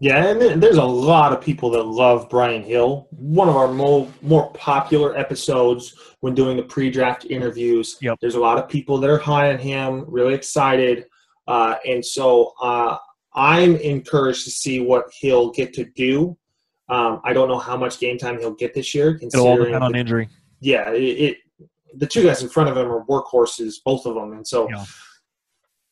[0.00, 3.06] Yeah, and there's a lot of people that love Brian Hill.
[3.12, 7.98] One of our more more popular episodes when doing the pre-draft interviews.
[8.00, 8.18] Yep.
[8.20, 11.06] There's a lot of people that are high on him, really excited,
[11.46, 12.96] uh, and so uh,
[13.34, 16.36] I'm encouraged to see what he'll get to do.
[16.88, 19.72] Um, I don't know how much game time he'll get this year, It'll all considering
[19.72, 20.28] depend on injury.
[20.60, 21.36] yeah, it, it
[21.94, 24.84] the two guys in front of him are workhorses, both of them, and so Yeah.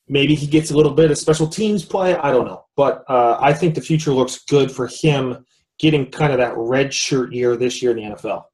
[0.09, 2.15] maybe he gets a little bit of special teams play.
[2.17, 5.45] I don't know, but uh, I think the future looks good for him
[5.79, 8.45] getting kind of that red shirt year this year in the NFL.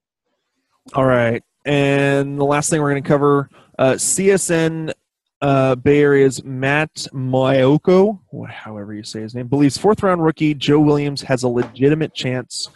[0.94, 1.42] All right.
[1.64, 4.92] And the last thing we're going to cover uh, CSN
[5.40, 10.54] uh, Bay Area's Matt Maiocco, wh- however you say his name, believes fourth round rookie
[10.54, 12.68] Joe Williams has a legitimate chance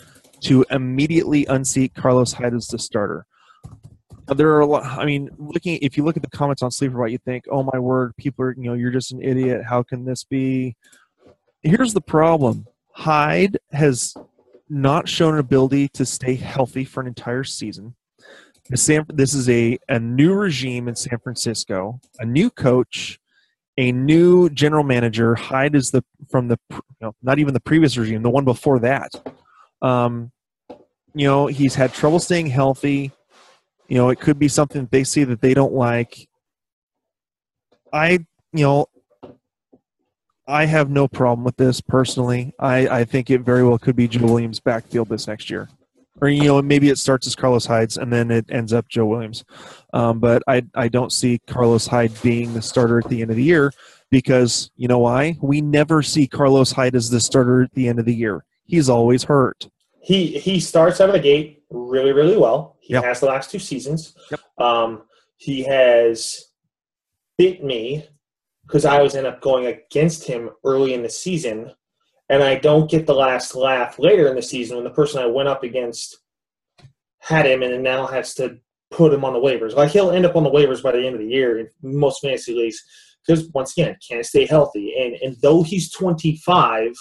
[0.43, 3.27] to immediately unseat Carlos Hyde as the starter.
[4.27, 4.85] There are a lot.
[4.85, 7.79] I mean, looking if you look at the comments on Sleeper you think, "Oh my
[7.79, 9.65] word, people are you know you're just an idiot.
[9.65, 10.77] How can this be?"
[11.63, 14.15] Here's the problem: Hyde has
[14.69, 17.97] not shown an ability to stay healthy for an entire season.
[18.77, 23.19] San, this is a, a new regime in San Francisco, a new coach,
[23.77, 25.35] a new general manager.
[25.35, 28.79] Hyde is the from the you know, not even the previous regime, the one before
[28.81, 29.11] that.
[29.83, 30.31] Um,
[31.15, 33.11] you know, he's had trouble staying healthy.
[33.89, 36.29] You know, it could be something they see that they don't like.
[37.93, 38.87] I you know
[40.51, 42.53] I have no problem with this personally.
[42.59, 45.69] I, I think it very well could be Joe Williams' backfield this next year.
[46.21, 49.07] Or, you know, maybe it starts as Carlos Hyde's and then it ends up Joe
[49.07, 49.45] Williams.
[49.93, 53.37] Um, but I, I don't see Carlos Hyde being the starter at the end of
[53.37, 53.73] the year
[54.11, 55.39] because, you know why?
[55.41, 58.45] We never see Carlos Hyde as the starter at the end of the year.
[58.65, 59.69] He's always hurt.
[60.03, 62.77] He he starts out of the gate really, really well.
[62.81, 63.05] He Yep.
[63.05, 64.15] has the last two seasons.
[64.31, 64.41] Yep.
[64.59, 65.03] Um,
[65.37, 66.47] he has
[67.37, 68.07] bit me
[68.67, 71.73] because I always end up going against him early in the season,
[72.31, 75.27] and I don't get the last laugh later in the season when the person I
[75.27, 76.17] went up against
[77.19, 78.57] had him and now has to
[78.91, 79.75] put him on the waivers.
[79.75, 82.23] Like he'll end up on the waivers by the end of the year in most
[82.23, 82.83] fantasy leagues
[83.27, 86.93] because once again can't stay healthy, and and though he's twenty five,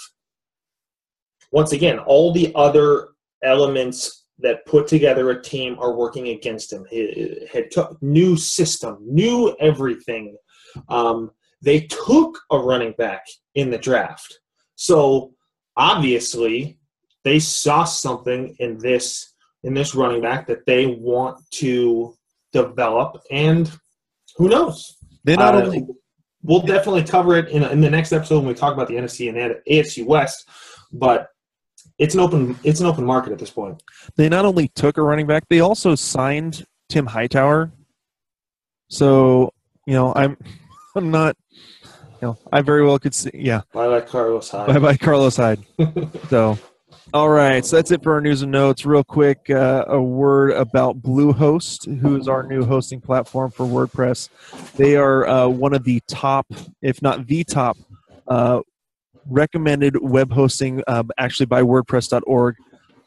[1.52, 3.08] once again all the other
[3.42, 6.84] elements that put together a team are working against him.
[6.90, 10.36] He had took new system, new everything.
[10.88, 11.30] Um,
[11.62, 13.22] they took a running back
[13.54, 14.39] in the draft,
[14.80, 15.34] so
[15.76, 16.78] obviously
[17.22, 22.14] they saw something in this in this running back that they want to
[22.50, 23.70] develop, and
[24.38, 24.96] who knows?
[25.24, 25.86] They not Uh, only
[26.42, 29.28] we'll definitely cover it in, in the next episode when we talk about the NFC
[29.28, 30.48] and the AFC West,
[30.90, 31.28] but
[31.98, 33.82] it's an open it's an open market at this point.
[34.16, 37.70] they not only took a running back, they also signed Tim Hightower.
[38.88, 39.52] So,
[39.86, 40.38] you know, I'm
[40.96, 41.36] I'm not
[42.22, 43.62] know, I very well could see yeah.
[43.72, 44.66] Bye bye, Carlos Hyde.
[44.66, 45.60] Bye bye, Carlos Hyde.
[46.28, 46.58] so,
[47.12, 47.64] all right.
[47.64, 48.86] So that's it for our news and notes.
[48.86, 54.28] Real quick, uh, a word about Bluehost, who is our new hosting platform for WordPress.
[54.74, 56.46] They are uh, one of the top,
[56.82, 57.76] if not the top,
[58.28, 58.60] uh,
[59.26, 62.56] recommended web hosting, uh, actually by WordPress.org.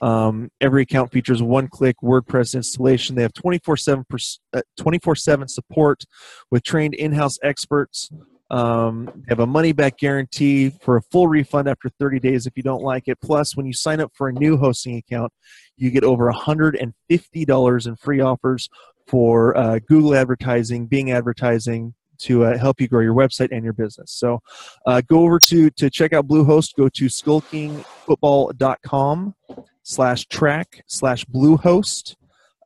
[0.02, 3.16] Um, every account features one-click WordPress installation.
[3.16, 6.04] They have 24/7 pers- uh, 24/7 support
[6.52, 8.10] with trained in-house experts.
[8.54, 12.56] Um, they have a money back guarantee for a full refund after 30 days if
[12.56, 13.20] you don't like it.
[13.20, 15.34] Plus, when you sign up for a new hosting account,
[15.76, 18.70] you get over $150 in free offers
[19.08, 23.74] for uh, Google advertising, Bing advertising to uh, help you grow your website and your
[23.74, 24.12] business.
[24.12, 24.40] So
[24.86, 26.76] uh, go over to, to check out Bluehost.
[26.78, 29.34] Go to skullkingfootball.com
[29.82, 32.18] slash track slash Bluehost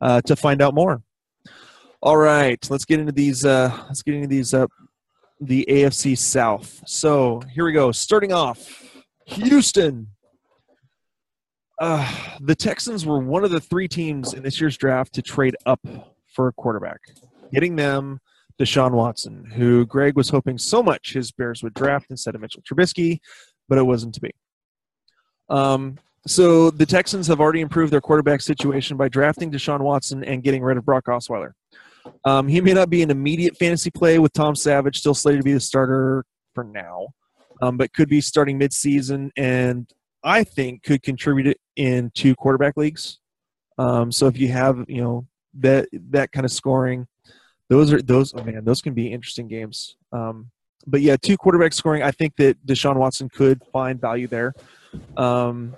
[0.02, 1.00] uh, to find out more.
[2.02, 3.46] All right, let's get into these.
[3.46, 4.66] Uh, let's get into these uh,
[5.40, 6.82] the AFC South.
[6.86, 7.92] So here we go.
[7.92, 8.86] Starting off,
[9.26, 10.08] Houston.
[11.80, 15.54] Uh, the Texans were one of the three teams in this year's draft to trade
[15.64, 15.80] up
[16.26, 16.98] for a quarterback,
[17.52, 18.18] getting them
[18.58, 22.62] Deshaun Watson, who Greg was hoping so much his Bears would draft instead of Mitchell
[22.62, 23.20] Trubisky,
[23.68, 24.32] but it wasn't to be.
[25.48, 30.42] Um, so the Texans have already improved their quarterback situation by drafting Deshaun Watson and
[30.42, 31.52] getting rid of Brock Osweiler.
[32.24, 35.44] Um, he may not be an immediate fantasy play with Tom Savage still slated to
[35.44, 37.08] be the starter for now,
[37.62, 39.92] um, but could be starting midseason and
[40.22, 43.18] I think could contribute in two quarterback leagues.
[43.78, 47.06] Um, so if you have you know that that kind of scoring,
[47.68, 49.96] those are those oh man those can be interesting games.
[50.12, 50.50] Um,
[50.86, 52.02] but yeah, two quarterback scoring.
[52.02, 54.54] I think that Deshaun Watson could find value there.
[55.16, 55.76] Um,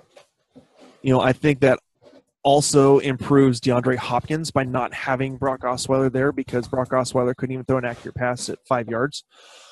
[1.01, 1.79] you know, I think that
[2.43, 7.65] also improves DeAndre Hopkins by not having Brock Osweiler there because Brock Osweiler couldn't even
[7.65, 9.23] throw an accurate pass at five yards.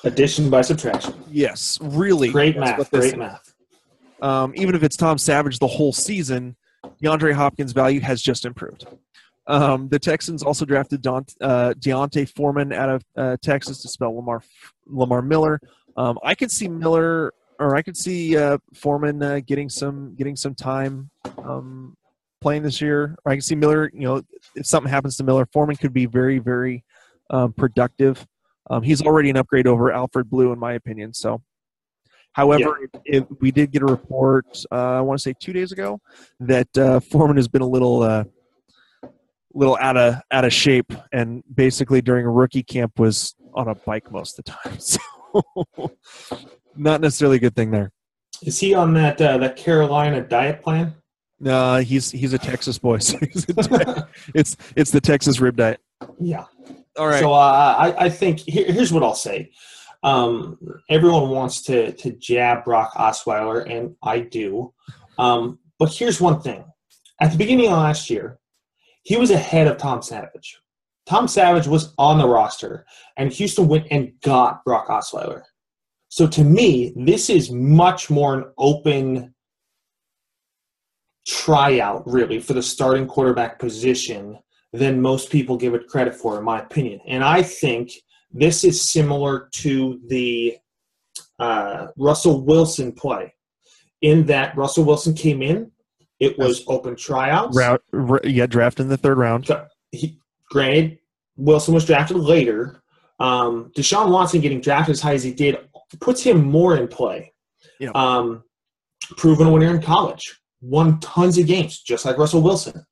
[0.04, 1.14] Addition by subtraction.
[1.30, 2.30] Yes, really.
[2.30, 2.90] Great math.
[2.90, 3.54] Great math.
[4.22, 6.56] um, even if it's Tom Savage the whole season,
[7.02, 8.86] DeAndre Hopkins' value has just improved.
[9.46, 14.14] Um, the Texans also drafted Don, uh, D'Onta Foreman out of uh, Texas to spell
[14.14, 14.42] Lamar
[14.86, 15.60] Lamar Miller.
[15.96, 20.36] Um, I could see Miller, or I could see uh, Foreman uh, getting some getting
[20.36, 21.96] some time um,
[22.40, 23.16] playing this year.
[23.26, 23.90] I can see Miller.
[23.92, 24.22] You know,
[24.54, 26.84] if something happens to Miller, Foreman could be very very
[27.30, 28.26] um, productive.
[28.68, 31.12] Um, he's already an upgrade over Alfred Blue, in my opinion.
[31.12, 31.42] So,
[32.32, 34.46] however, it, we did get a report.
[34.70, 36.00] Uh, I want to say two days ago
[36.38, 38.24] that uh, Foreman has been a little, uh,
[39.54, 43.74] little out of out of shape, and basically during a rookie camp was on a
[43.74, 44.78] bike most of the time.
[45.32, 45.92] So,
[46.74, 47.92] not necessarily a good thing there.
[48.42, 50.94] Is he on that uh, that Carolina diet plan?
[51.40, 52.98] No, he's he's a Texas boy.
[52.98, 53.18] So
[53.56, 55.80] a, it's it's the Texas rib diet.
[56.18, 56.44] Yeah.
[56.98, 57.20] All right.
[57.20, 59.50] So uh, I, I think here, here's what I'll say.
[60.02, 60.58] Um,
[60.90, 64.74] everyone wants to to jab Brock Osweiler, and I do.
[65.18, 66.62] Um, but here's one thing:
[67.20, 68.38] at the beginning of last year,
[69.02, 70.60] he was ahead of Tom Savage.
[71.06, 72.84] Tom Savage was on the roster,
[73.16, 75.42] and Houston went and got Brock Osweiler.
[76.08, 79.34] So to me, this is much more an open
[81.26, 84.38] tryout, really, for the starting quarterback position
[84.72, 87.00] than most people give it credit for, in my opinion.
[87.06, 87.90] And I think
[88.32, 90.56] This is similar to the
[91.38, 93.34] uh, Russell Wilson play,
[94.02, 95.70] in that Russell Wilson came in,
[96.20, 97.56] it was open tryouts.
[97.56, 99.48] Route, r- yeah, draft in the third round.
[99.90, 100.18] He,
[100.50, 100.98] granted,
[101.36, 102.82] Wilson was drafted later.
[103.18, 105.58] Um, Deshaun Watson getting drafted as high as he did
[106.00, 107.32] puts him more in play.
[107.80, 107.90] Yeah.
[107.94, 108.44] Um,
[109.16, 112.84] proven winner in college, won tons of games, just like Russell Wilson.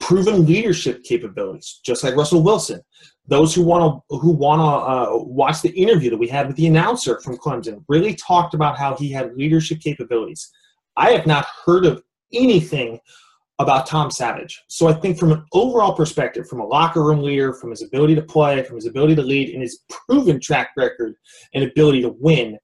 [0.00, 2.80] Proven leadership capabilities, just like Russell Wilson.
[3.28, 6.56] Those who want to who want to uh, watch the interview that we had with
[6.56, 10.50] the announcer from Clemson really talked about how he had leadership capabilities.
[10.96, 12.02] I have not heard of
[12.32, 12.98] anything
[13.58, 14.60] about Tom Savage.
[14.68, 18.14] So I think from an overall perspective, from a locker room leader, from his ability
[18.16, 21.14] to play, from his ability to lead, and his proven track record
[21.54, 22.58] and ability to win,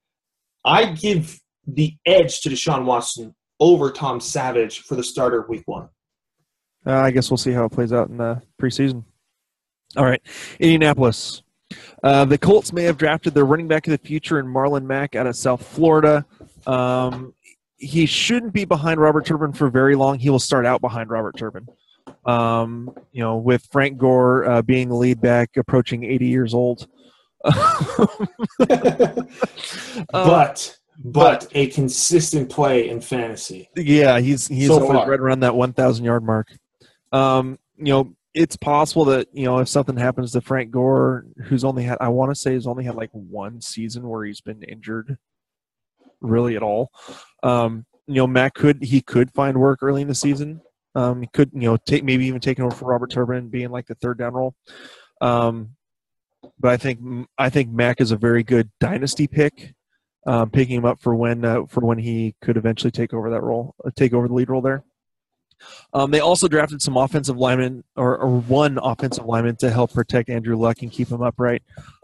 [0.64, 5.88] I give the edge to Deshaun Watson over Tom Savage for the starter week one.
[6.86, 9.04] Uh, I guess we'll see how it plays out in the preseason.
[9.96, 10.22] All right,
[10.58, 11.42] Indianapolis.
[12.02, 15.14] Uh, the Colts may have drafted their running back of the future in Marlon Mack
[15.16, 16.24] out of South Florida.
[16.66, 17.34] Um,
[17.76, 20.18] he shouldn't be behind Robert Turbin for very long.
[20.18, 21.66] He will start out behind Robert Turbin.
[22.24, 26.88] Um, you know, with Frank Gore uh, being the lead back, approaching 80 years old.
[30.12, 33.70] but but a consistent play in fantasy.
[33.76, 35.08] Yeah, he's he's So always far.
[35.08, 36.48] right around that 1,000 yard mark.
[37.12, 41.64] Um, you know, it's possible that you know if something happens to Frank Gore, who's
[41.64, 44.62] only had I want to say has only had like one season where he's been
[44.62, 45.16] injured,
[46.20, 46.90] really at all.
[47.42, 50.60] Um, you know, Mack could he could find work early in the season.
[50.94, 53.86] Um, he could you know take maybe even taking over for Robert Turbin, being like
[53.86, 54.54] the third down role.
[55.20, 55.70] Um,
[56.60, 57.00] but I think
[57.38, 59.74] I think Mack is a very good dynasty pick.
[60.26, 63.42] Um, picking him up for when uh, for when he could eventually take over that
[63.42, 64.84] role, uh, take over the lead role there.
[65.92, 70.28] Um, they also drafted some offensive linemen or, or one offensive lineman to help protect
[70.28, 71.62] Andrew Luck and keep him upright.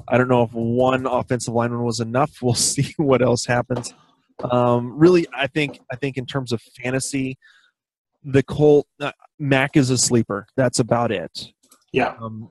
[0.09, 2.31] I don't know if one offensive lineman was enough.
[2.43, 3.95] We'll see what else happens.
[4.43, 7.39] Um, really, I think I think in terms of fantasy,
[8.23, 10.47] the Colt uh, Mack is a sleeper.
[10.57, 11.53] That's about it.
[11.93, 12.15] Yeah.
[12.21, 12.51] Um,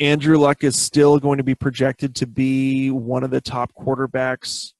[0.00, 4.72] Andrew Luck is still going to be projected to be one of the top quarterbacks.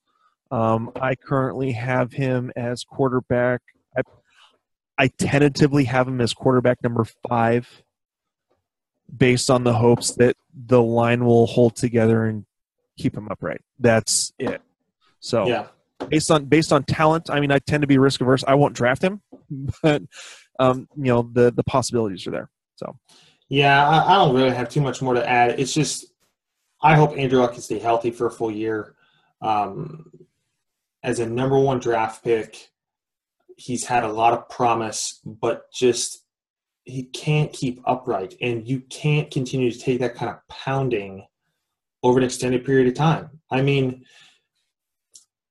[0.57, 3.61] Um, I currently have him as quarterback.
[3.95, 4.01] I,
[4.97, 7.83] I tentatively have him as quarterback number five,
[9.15, 12.47] based on the hopes that the line will hold together and
[12.97, 13.61] keep him upright.
[13.79, 14.63] That's it.
[15.21, 15.67] So Yeah.
[16.09, 18.43] based on based on talent, I mean, I tend to be risk averse.
[18.49, 19.21] I won't draft him,
[19.83, 20.01] but
[20.59, 22.51] um, you know the the possibilities are there.
[22.77, 22.97] So
[23.51, 25.61] Yeah, I, I don't really have too much more to add.
[25.61, 26.07] It's just
[26.81, 28.95] I hope Andrew Luck can stay healthy for a full year.
[29.43, 30.11] Um,
[31.07, 32.69] as a number one draft pick,
[33.57, 36.25] he's had a lot of promise, but just
[36.85, 41.25] he can't keep upright, and you can't continue to take that kind of pounding
[42.03, 43.31] over an extended period of time.
[43.51, 44.05] I mean,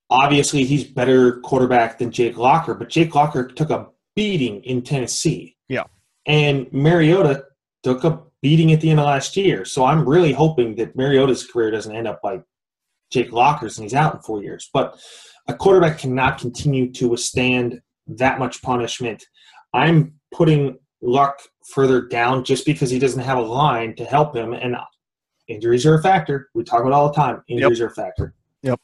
[0.10, 5.58] obviously he's better quarterback than Jake Locker, but Jake Locker took a beating in Tennessee.
[5.70, 5.84] Yeah.
[6.26, 7.46] And Mariota
[7.84, 9.66] took a beating at the end of last year.
[9.66, 12.44] So I'm really hoping that Mariota's career doesn't end up like
[13.12, 14.70] Jake Locker's and he's out in four years.
[14.74, 14.98] But
[15.48, 19.24] a quarterback cannot continue to withstand that much punishment.
[19.74, 24.54] I'm putting Luck further down just because he doesn't have a line to help him,
[24.54, 24.76] and
[25.48, 26.50] injuries are a factor.
[26.54, 27.44] We talk about it all the time.
[27.48, 28.34] Injuries are a factor.
[28.64, 28.80] Yep.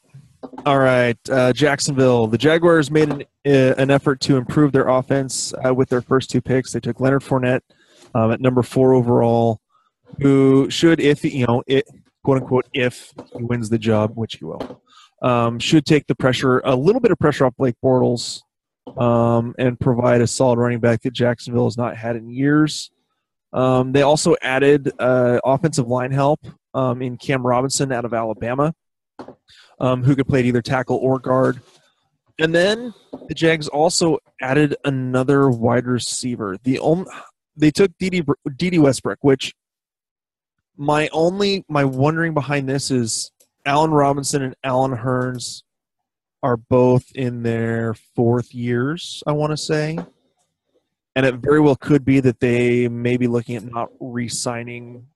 [0.66, 2.26] All right, uh, Jacksonville.
[2.26, 6.30] The Jaguars made an, uh, an effort to improve their offense uh, with their first
[6.30, 6.72] two picks.
[6.72, 7.60] They took Leonard Fournette
[8.14, 9.60] um, at number four overall,
[10.20, 11.86] who should, if you know, it
[12.24, 14.81] quote unquote, if he wins the job, which he will,
[15.22, 18.42] um, should take the pressure, a little bit of pressure off Blake Bortles,
[18.96, 22.90] um, and provide a solid running back that Jacksonville has not had in years.
[23.52, 26.40] Um, they also added uh, offensive line help
[26.74, 28.74] um, in Cam Robinson out of Alabama
[29.82, 31.60] um, who could play at either tackle or guard.
[32.38, 32.94] And then
[33.28, 36.56] the Jags also added another wide receiver.
[36.62, 37.10] The only
[37.56, 39.52] they took DD, Dede Westbrook, which
[40.76, 43.30] my only my wondering behind this is
[43.64, 45.62] Allen Robinson and Allen Hurns
[46.42, 49.98] are both in their fourth years, I want to say.
[51.14, 55.06] And it very well could be that they may be looking at not re-signing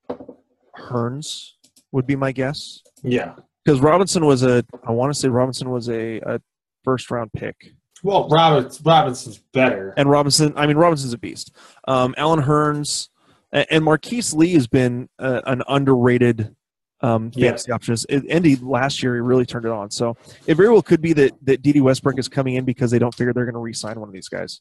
[0.79, 1.53] Hurns,
[1.93, 3.35] would be my guess Yeah.
[3.65, 6.41] because Robinson was a I want to say Robinson was a, a
[6.85, 7.73] first round pick,
[8.03, 9.95] Well, Roberts, Robinson's better.
[9.97, 11.53] and Robinson I mean Robinson's a beast.
[11.89, 13.09] Um, Allen Hurns
[13.53, 16.55] and, Marquise Lee has been uh, an underrated
[17.03, 17.95] um, fantasy option.
[18.09, 20.17] It, Indy last year he really turned it on, so
[20.47, 23.15] it very well could be that that Dede Westbrook is coming in because they don't
[23.15, 24.61] figure they're going to re-sign one of these guys.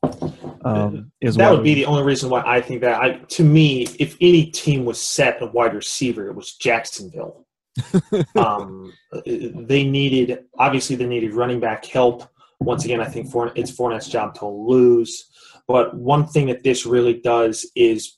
[0.64, 3.02] Um, is That would be the only reason why I think that.
[3.02, 7.46] I, to me, if any team was set a wide receiver, it was Jacksonville.
[8.36, 8.94] um,
[9.26, 12.30] they needed obviously they needed running back help.
[12.62, 15.30] Once again, I think Fournette, it's Fournette's job to lose.
[15.68, 18.18] But one thing that this really does is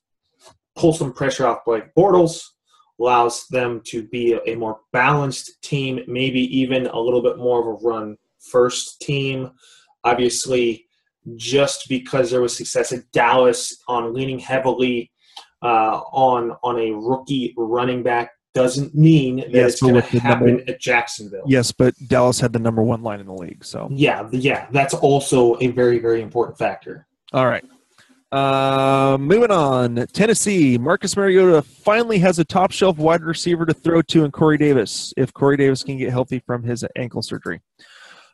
[0.75, 2.43] pull some pressure off Blake Bortles,
[2.99, 7.59] allows them to be a, a more balanced team, maybe even a little bit more
[7.61, 9.51] of a run first team.
[10.03, 10.85] Obviously,
[11.35, 15.11] just because there was success at Dallas on leaning heavily
[15.61, 20.47] uh, on on a rookie running back doesn't mean that Yes, it's going to happen
[20.57, 21.43] number- at Jacksonville.
[21.45, 23.63] Yes, but Dallas had the number one line in the league.
[23.65, 27.05] So Yeah, yeah, that's also a very very important factor.
[27.33, 27.63] all right.
[28.31, 30.77] Uh, moving on, Tennessee.
[30.77, 35.13] Marcus Mariota finally has a top shelf wide receiver to throw to in Corey Davis
[35.15, 37.61] if Corey Davis can get healthy from his ankle surgery.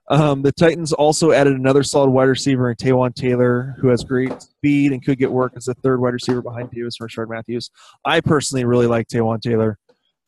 [0.09, 4.41] Um, the Titans also added another solid wide receiver in Taywan Taylor, who has great
[4.41, 7.69] speed and could get work as a third wide receiver behind Davis and Rishard Matthews.
[8.03, 9.77] I personally really like Taywan Taylor,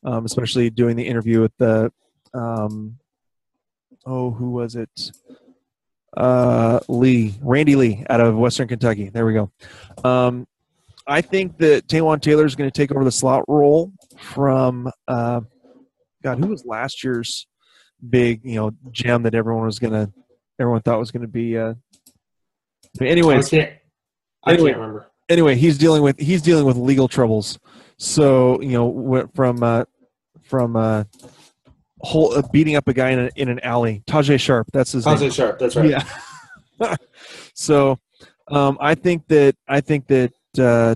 [0.06, 1.92] um, especially doing the interview with the,
[2.34, 2.98] um,
[4.06, 5.12] oh, who was it?
[6.16, 9.10] Uh, Lee, Randy Lee out of Western Kentucky.
[9.10, 9.52] There we go.
[10.04, 10.48] Um,
[11.08, 15.42] I think that Taywan Taylor is going to take over the slot role from, uh,
[16.24, 17.48] God, who was last year's
[18.10, 20.12] big, you know, gem that everyone was going to,
[20.60, 21.58] everyone thought was going to be.
[21.58, 21.76] Uh,
[23.02, 23.74] anyways, I can't,
[24.44, 24.70] I Anyway.
[24.72, 25.08] can't remember.
[25.30, 27.60] anyway, he's dealing with he's dealing with legal troubles.
[27.98, 29.84] So you know, from uh,
[30.44, 31.04] from uh,
[32.06, 34.04] whole uh, beating up a guy in, a, in an alley.
[34.08, 35.18] Tajaé Sharpe, that's his name.
[35.18, 35.90] Tajaé Sharpe, that's right.
[35.90, 36.96] Yeah.
[37.54, 38.00] so,
[38.50, 40.96] um, I think that I think that uh,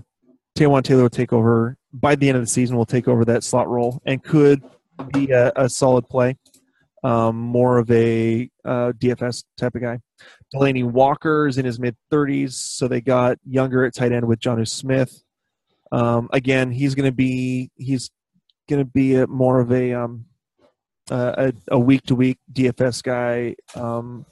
[0.56, 2.76] Taywan Taylor will take over by the end of the season.
[2.76, 4.62] Will take over that slot role and could
[5.12, 6.36] be a, a solid play.
[7.02, 9.98] Um, more of a uh, DFS type of guy.
[10.54, 14.38] Delanie Walker is in his mid 30s, so they got younger at tight end with
[14.38, 15.22] Jonnu Smith.
[15.92, 18.10] Um, again, he's going to be he's
[18.68, 20.26] going to be a, more of a um,
[21.10, 24.24] uh, a week to week DFS guy, um,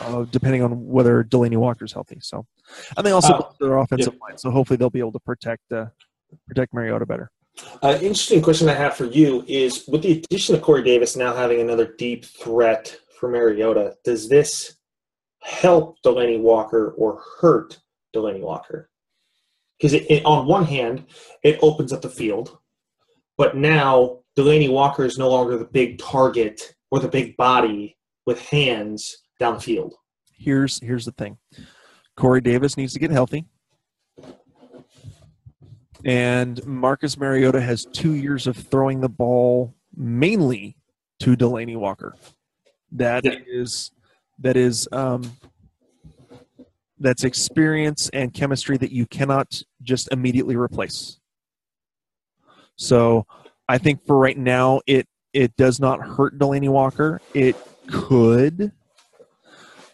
[0.00, 2.18] uh, depending on whether Delanie Walker's healthy.
[2.20, 2.46] So,
[2.96, 5.86] and they also Uh, their offensive line, so hopefully they'll be able to protect uh,
[6.46, 7.30] protect Mariota better.
[7.82, 11.34] Uh, interesting question I have for you is with the addition of Corey Davis now
[11.34, 14.76] having another deep threat for Mariota, does this
[15.42, 17.78] help Delanie Walker or hurt
[18.14, 18.90] Delanie Walker?
[19.80, 21.06] Because on one hand,
[21.42, 22.58] it opens up the field,
[23.36, 28.40] but now Delanie Walker is no longer the big target or the big body with
[28.40, 29.94] hands down the field.
[30.32, 31.38] Here's here's the thing:
[32.16, 33.46] Corey Davis needs to get healthy,
[36.04, 40.76] and Marcus Mariota has two years of throwing the ball mainly
[41.18, 42.14] to Delanie Walker.
[42.92, 43.40] That Yeah.
[43.44, 43.90] is
[44.38, 45.36] that is um,
[47.00, 51.18] that's experience and chemistry that you cannot just immediately replace.
[52.76, 53.26] So,
[53.68, 57.20] I think for right now, it it does not hurt Delanie Walker.
[57.34, 57.54] It
[57.86, 58.72] could,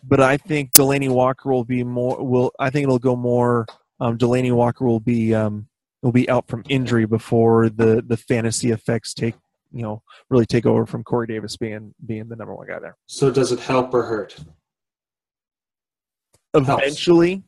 [0.03, 2.25] but I think Delanie Walker will be more.
[2.25, 3.66] Will I think it'll go more.
[4.01, 5.66] Um, Delanie Walker will be um,
[6.03, 9.35] will be out from injury before the the fantasy effects take
[9.72, 12.97] you know really take over from Corey Davis being being the number one guy there.
[13.07, 14.37] So does it help or hurt?
[16.55, 16.68] Helps.
[16.68, 17.43] Eventually,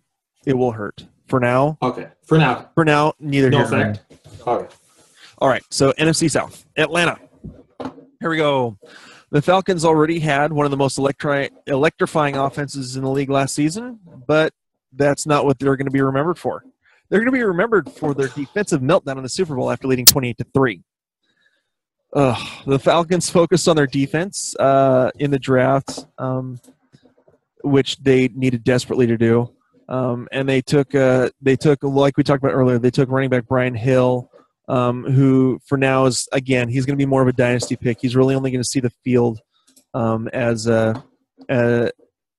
[0.44, 1.06] it will hurt.
[1.28, 3.90] For now, Okay, for now, for now, neither no here nor there.
[3.90, 4.46] effect.
[4.46, 4.74] Okay.
[5.38, 7.18] All right, so NFC South, Atlanta.
[8.20, 8.78] Here we go.
[9.30, 13.54] The Falcons already had one of the most electri- electrifying offenses in the league last
[13.54, 14.54] season, but
[14.92, 16.64] that's not what they're going to be remembered for.
[17.10, 20.06] They're going to be remembered for their defensive meltdown in the Super Bowl after leading
[20.06, 20.82] 28 to 3.
[22.14, 26.58] Ugh, the Falcons focused on their defense uh, in the draft, um,
[27.62, 29.52] which they needed desperately to do.
[29.88, 33.28] Um, and they took, uh, they took, like we talked about earlier, they took running
[33.28, 34.30] back Brian Hill,
[34.68, 37.98] um, who for now is again he's going to be more of a dynasty pick.
[38.00, 39.40] He's really only going to see the field
[39.94, 41.02] um, as a,
[41.48, 41.90] a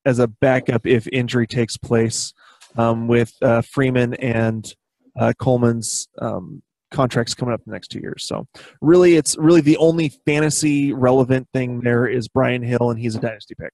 [0.05, 2.33] as a backup if injury takes place.
[2.75, 4.71] Um, with uh, Freeman and
[5.19, 6.61] uh, Coleman's um,
[6.91, 8.45] contracts coming up the next two years, so
[8.81, 13.19] really it's really the only fantasy relevant thing there is Brian Hill, and he's a
[13.19, 13.73] dynasty pick.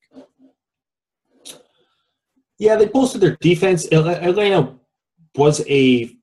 [2.60, 3.92] Yeah, they bolstered their defense.
[3.92, 4.74] Atlanta
[5.36, 6.16] was a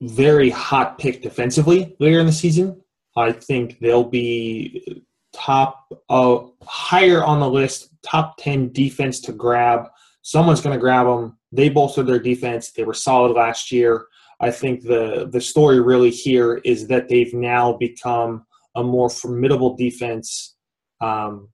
[0.00, 2.80] very hot pick defensively later in the season.
[3.16, 9.86] I think they'll be top, uh, higher on the list, top 10 defense to grab.
[10.22, 11.38] Someone's going to grab them.
[11.50, 12.70] They bolstered their defense.
[12.72, 14.06] They were solid last year.
[14.40, 18.46] I think the, the story really here is that they've now become
[18.76, 20.54] a more formidable defense.
[21.00, 21.48] Um,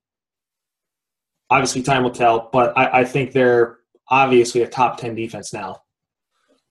[1.49, 3.78] obviously, time will tell, but I, I think they're
[4.11, 5.84] obviously a top 10 defense now.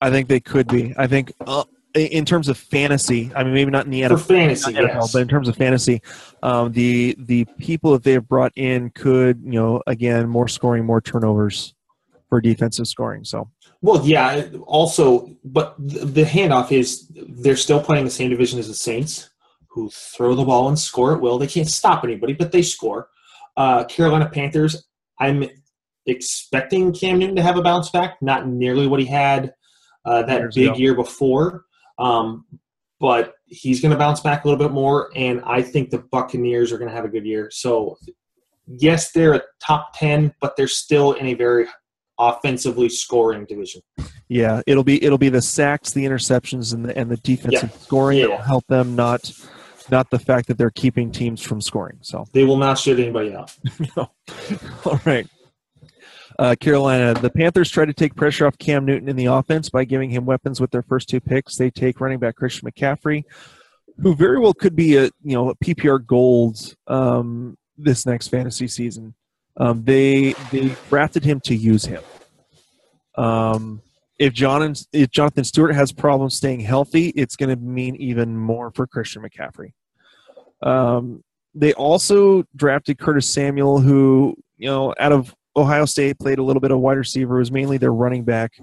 [0.03, 0.93] I think they could be.
[0.97, 1.63] I think uh,
[1.95, 5.13] in terms of fantasy, I mean, maybe not in the NFL, fantasy, NFL, yes.
[5.13, 6.01] but in terms of fantasy,
[6.41, 10.85] um, the the people that they have brought in could, you know, again, more scoring,
[10.85, 11.73] more turnovers
[12.27, 13.23] for defensive scoring.
[13.23, 13.49] So
[13.81, 14.43] Well, yeah.
[14.65, 19.29] Also, but the the handoff is they're still playing the same division as the Saints,
[19.67, 21.39] who throw the ball and score at will.
[21.39, 23.07] They can't stop anybody, but they score.
[23.55, 24.85] Uh, Carolina Panthers.
[25.17, 25.47] I'm
[26.07, 28.21] expecting Cam Newton to have a bounce back.
[28.21, 29.53] Not nearly what he had
[30.05, 30.77] uh, that Years big ago.
[30.77, 31.65] year before,
[31.99, 32.45] um,
[32.99, 35.09] but he's going to bounce back a little bit more.
[35.15, 37.49] And I think the Buccaneers are going to have a good year.
[37.51, 37.97] So,
[38.67, 41.67] yes, they're a top ten, but they're still in a very
[42.19, 43.81] offensively scoring division.
[44.27, 48.19] yeah, it'll be it'll be the sacks, the interceptions, and the and the defensive scoring
[48.21, 48.95] that will help them.
[48.95, 49.31] Not
[49.91, 51.97] not the fact that they're keeping teams from scoring.
[52.01, 53.55] So They will not shut anybody out.
[53.97, 55.27] All right.
[56.39, 59.85] Uh, Carolina, the Panthers try to take pressure off Cam Newton in the offense by
[59.85, 61.57] giving him weapons with their first two picks.
[61.57, 63.23] They take running back Christian McCaffrey,
[64.01, 68.67] who very well could be a you know a PPR gold um, this next fantasy
[68.67, 69.13] season.
[69.57, 72.01] Um, they they drafted him to use him.
[73.15, 73.81] Um,
[74.19, 78.71] if John if Jonathan Stewart has problems staying healthy, it's going to mean even more
[78.71, 79.73] for Christian McCaffrey.
[80.61, 81.23] Um,
[81.53, 86.61] they also drafted Curtis Samuel, who you know out of Ohio State played a little
[86.61, 88.53] bit of wide receiver, It was mainly their running back.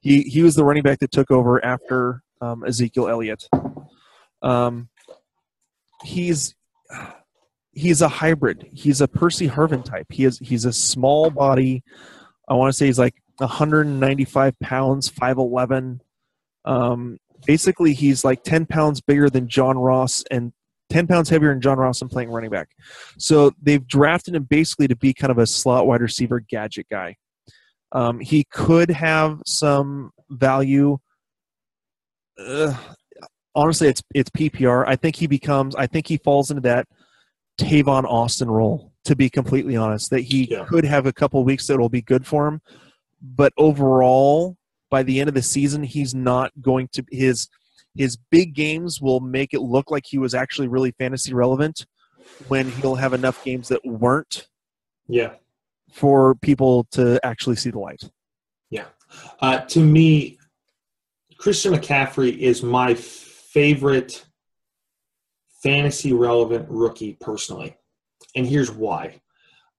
[0.00, 3.48] He he was the running back that took over after um, Ezekiel Elliott.
[4.42, 4.88] Um,
[6.04, 6.54] he's
[7.72, 8.68] he's a hybrid.
[8.72, 10.06] He's a Percy Harvin type.
[10.10, 11.82] He is he's a small body.
[12.48, 16.00] I want to say he's like 195 pounds, 5'11.
[16.64, 20.52] Um, basically, he's like 10 pounds bigger than John Ross and
[20.92, 22.68] 10 pounds heavier than John Ross and playing running back.
[23.18, 27.16] So they've drafted him basically to be kind of a slot wide receiver gadget guy.
[27.92, 30.98] Um, he could have some value.
[32.38, 32.74] Uh,
[33.54, 34.84] honestly, it's it's PPR.
[34.86, 35.74] I think he becomes.
[35.76, 36.86] I think he falls into that
[37.58, 38.90] Tavon Austin role.
[39.06, 40.64] To be completely honest, that he Yeah.
[40.64, 42.60] could have a couple weeks that will be good for him,
[43.20, 44.56] but overall,
[44.90, 47.48] by the end of the season, he's not going to his
[47.94, 51.86] his big games will make it look like he was actually really fantasy relevant
[52.48, 54.48] when he'll have enough games that weren't
[55.08, 55.34] Yeah.
[55.92, 58.10] for people to actually see the light.
[58.70, 58.86] Yeah.
[59.40, 60.38] Uh, to me,
[61.36, 64.24] Christian McCaffrey is my favorite
[65.62, 67.76] fantasy relevant rookie personally.
[68.34, 69.20] And here's why.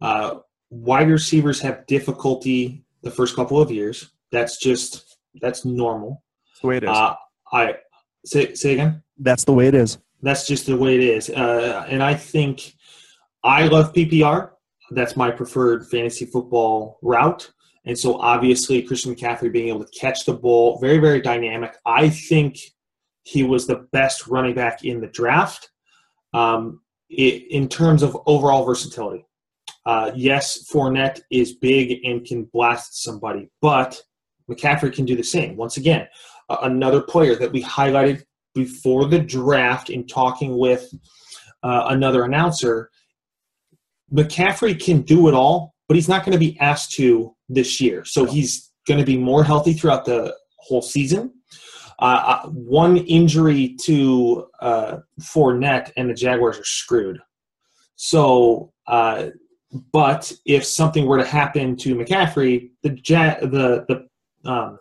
[0.01, 0.39] Uh,
[0.69, 4.11] wide receivers have difficulty the first couple of years.
[4.31, 6.23] That's just that's normal.
[6.51, 6.89] That's the way it is.
[6.89, 7.15] Uh,
[7.51, 7.75] I
[8.25, 9.03] say say again.
[9.17, 9.97] That's the way it is.
[10.21, 11.29] That's just the way it is.
[11.29, 12.73] Uh, and I think
[13.43, 14.51] I love PPR.
[14.91, 17.51] That's my preferred fantasy football route.
[17.85, 21.75] And so obviously Christian McCaffrey being able to catch the ball, very, very dynamic.
[21.85, 22.57] I think
[23.23, 25.69] he was the best running back in the draft
[26.33, 29.25] um, i in terms of overall versatility.
[29.85, 34.01] Uh, yes, Fournette is big and can blast somebody, but
[34.49, 35.55] McCaffrey can do the same.
[35.57, 36.07] Once again,
[36.49, 38.23] uh, another player that we highlighted
[38.53, 40.93] before the draft in talking with
[41.63, 42.89] uh, another announcer.
[44.13, 48.05] McCaffrey can do it all, but he's not going to be asked to this year.
[48.05, 51.33] So he's going to be more healthy throughout the whole season.
[51.99, 57.19] Uh, uh, one injury to uh, Fournette and the Jaguars are screwed.
[57.95, 59.27] So, uh,
[59.91, 64.79] but if something were to happen to McCaffrey, the ja- the the um,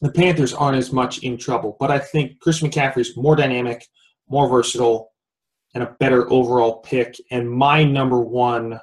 [0.00, 1.76] the Panthers aren't as much in trouble.
[1.78, 3.86] But I think Christian McCaffrey is more dynamic,
[4.28, 5.12] more versatile,
[5.74, 7.16] and a better overall pick.
[7.30, 8.80] And my number one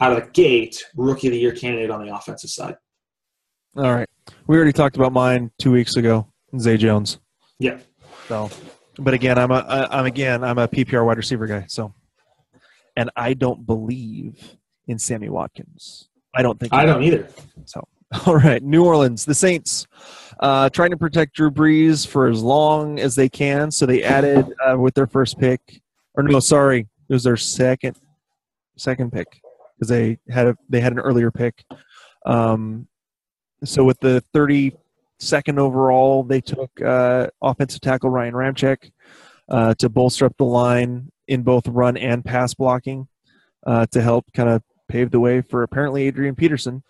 [0.00, 2.76] out of the gate rookie of the year candidate on the offensive side.
[3.76, 4.08] All right.
[4.46, 6.26] We already talked about mine two weeks ago,
[6.58, 7.18] Zay Jones.
[7.58, 7.78] Yeah.
[8.28, 8.50] So,
[8.98, 11.64] but again, I'm a I'm again I'm a PPR wide receiver guy.
[11.68, 11.94] So,
[12.96, 14.56] and I don't believe
[14.86, 16.08] in Sammy Watkins.
[16.34, 17.28] I don't think I don't either.
[17.64, 17.86] So,
[18.26, 19.86] all right, New Orleans, the Saints,
[20.40, 23.70] uh, trying to protect Drew Brees for as long as they can.
[23.70, 25.82] So they added uh, with their first pick,
[26.14, 27.98] or no, sorry, it was their second
[28.76, 29.40] second pick
[29.76, 31.64] because they had a they had an earlier pick.
[32.24, 32.88] Um,
[33.64, 34.72] so with the thirty
[35.18, 38.90] second overall, they took uh, offensive tackle Ryan Ramczyk
[39.50, 43.06] uh, to bolster up the line in both run and pass blocking
[43.66, 46.82] uh, to help kind of pave the way for apparently Adrian Peterson.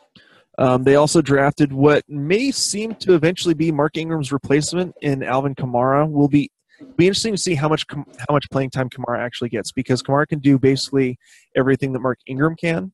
[0.59, 5.55] Um, they also drafted what may seem to eventually be Mark Ingram's replacement in Alvin
[5.55, 6.11] Kamara.
[6.11, 6.51] Will be
[6.97, 10.27] be interesting to see how much how much playing time Kamara actually gets because Kamara
[10.27, 11.19] can do basically
[11.57, 12.93] everything that Mark Ingram can.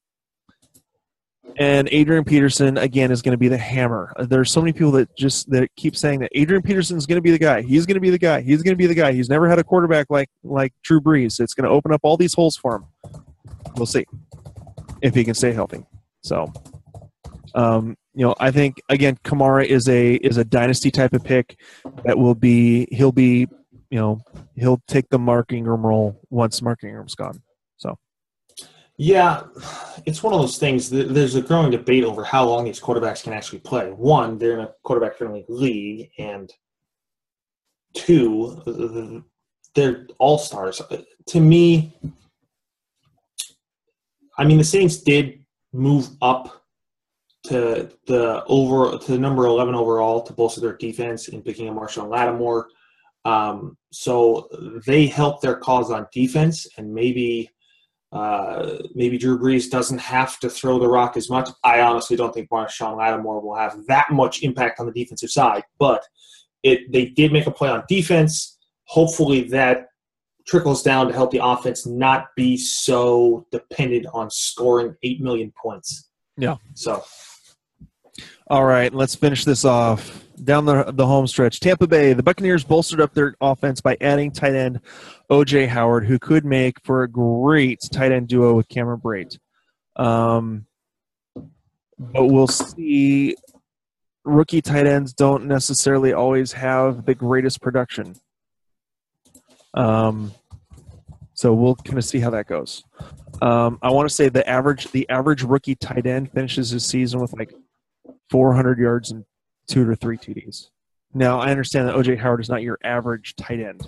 [1.57, 4.13] And Adrian Peterson again is going to be the hammer.
[4.19, 7.23] There's so many people that just that keep saying that Adrian Peterson is going to
[7.23, 7.63] be the guy.
[7.63, 8.41] He's going to be the guy.
[8.41, 9.13] He's going to be the guy.
[9.13, 11.41] He's never had a quarterback like like Drew Brees.
[11.41, 12.85] It's going to open up all these holes for him.
[13.77, 14.05] We'll see
[15.01, 15.85] if he can stay healthy.
[16.23, 16.53] So,
[17.55, 21.59] um, you know, I think again, Kamara is a is a dynasty type of pick
[22.05, 23.47] that will be he'll be
[23.91, 24.21] you know
[24.57, 27.43] he'll take the Mark Ingram role once Mark Ingram's gone.
[27.77, 27.99] So.
[28.97, 29.43] Yeah,
[30.07, 30.89] it's one of those things.
[30.89, 33.91] There's a growing debate over how long these quarterbacks can actually play.
[33.91, 36.53] One, they're in a quarterback-friendly league, and
[37.95, 39.25] two,
[39.75, 40.81] they're all stars.
[41.27, 41.99] To me,
[44.39, 46.64] I mean, the Saints did move up
[47.45, 51.77] to the over to the number 11 overall to bolster their defense in picking up
[51.77, 52.69] Marshon Lattimore.
[53.25, 54.49] Um, so
[54.87, 57.51] they help their cause on defense, and maybe
[58.13, 61.49] uh, maybe Drew Brees doesn't have to throw the rock as much.
[61.65, 65.65] I honestly don't think Marshon Lattimore will have that much impact on the defensive side,
[65.79, 66.03] but
[66.63, 68.59] it they did make a play on defense.
[68.85, 69.89] Hopefully that
[70.47, 76.11] trickles down to help the offense not be so dependent on scoring eight million points.
[76.37, 76.57] Yeah.
[76.75, 77.05] So
[78.49, 80.23] all right, let's finish this off.
[80.43, 84.33] Down the the home stretch, Tampa Bay, the Buccaneers bolstered up their offense by adding
[84.33, 84.81] tight end
[85.31, 89.39] OJ Howard, who could make for a great tight end duo with Cameron Brate.
[89.97, 90.67] Um,
[91.99, 93.37] but we'll see.
[94.25, 98.17] Rookie tight ends don't necessarily always have the greatest production.
[99.75, 100.33] Um,
[101.35, 102.85] so we'll kind of see how that goes.
[103.43, 107.21] Um, I want to say the average the average rookie tight end finishes his season
[107.21, 107.53] with like
[108.35, 109.25] 400 yards and
[109.69, 110.71] two to three TDs.
[111.15, 113.83] Now, I understand that OJ Howard is not your average tight end,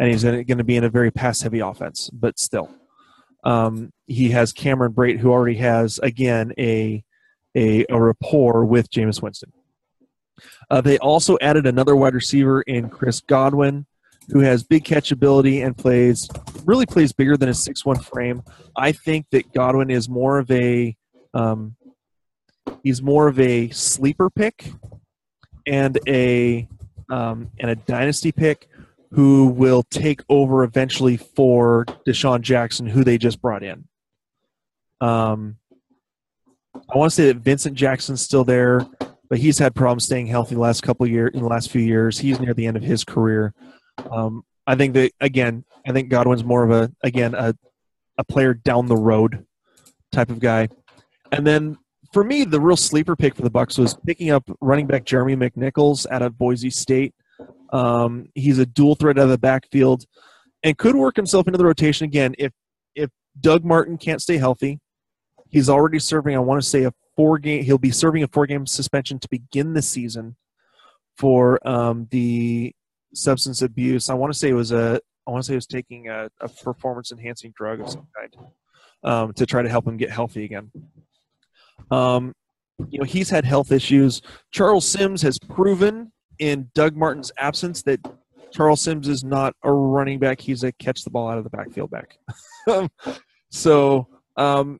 [0.00, 2.70] and he's going to be in a very pass heavy offense, but still.
[3.44, 7.04] Um, he has Cameron Brate, who already has, again, a,
[7.54, 9.52] a, a rapport with Jameis Winston.
[10.70, 13.84] Uh, they also added another wide receiver in Chris Godwin,
[14.30, 16.30] who has big catchability and plays
[16.64, 18.42] really plays bigger than a six one frame.
[18.74, 20.96] I think that Godwin is more of a
[21.34, 21.76] um,
[22.82, 24.72] He's more of a sleeper pick
[25.66, 26.68] and a
[27.10, 28.68] um, and a dynasty pick
[29.12, 33.86] who will take over eventually for DeSean Jackson, who they just brought in.
[35.00, 35.56] Um,
[36.74, 38.86] I want to say that Vincent Jackson's still there,
[39.28, 41.32] but he's had problems staying healthy the last couple years.
[41.34, 43.52] In the last few years, he's near the end of his career.
[44.10, 47.54] Um, I think that again, I think Godwin's more of a again a
[48.18, 49.44] a player down the road
[50.12, 50.68] type of guy.
[51.30, 51.78] And then
[52.12, 55.34] for me, the real sleeper pick for the Bucks was picking up running back Jeremy
[55.34, 57.14] McNichols out of Boise State.
[57.72, 60.04] Um, he's a dual threat out of the backfield
[60.62, 62.52] and could work himself into the rotation again if
[62.94, 63.10] if
[63.40, 64.78] Doug Martin can't stay healthy.
[65.48, 66.36] He's already serving.
[66.36, 67.64] I want to say a four game.
[67.64, 70.36] He'll be serving a four game suspension to begin the season
[71.16, 72.74] for um, the
[73.14, 74.10] substance abuse.
[74.10, 75.00] I want to say it was a.
[75.26, 78.36] I want to say he was taking a, a performance enhancing drug of some kind
[79.04, 80.70] um, to try to help him get healthy again.
[81.92, 82.32] Um,
[82.88, 84.22] you know, he's had health issues.
[84.50, 88.00] Charles Sims has proven in Doug Martin's absence that
[88.50, 90.40] Charles Sims is not a running back.
[90.40, 92.16] He's a catch the ball out of the backfield back.
[93.50, 94.78] so um,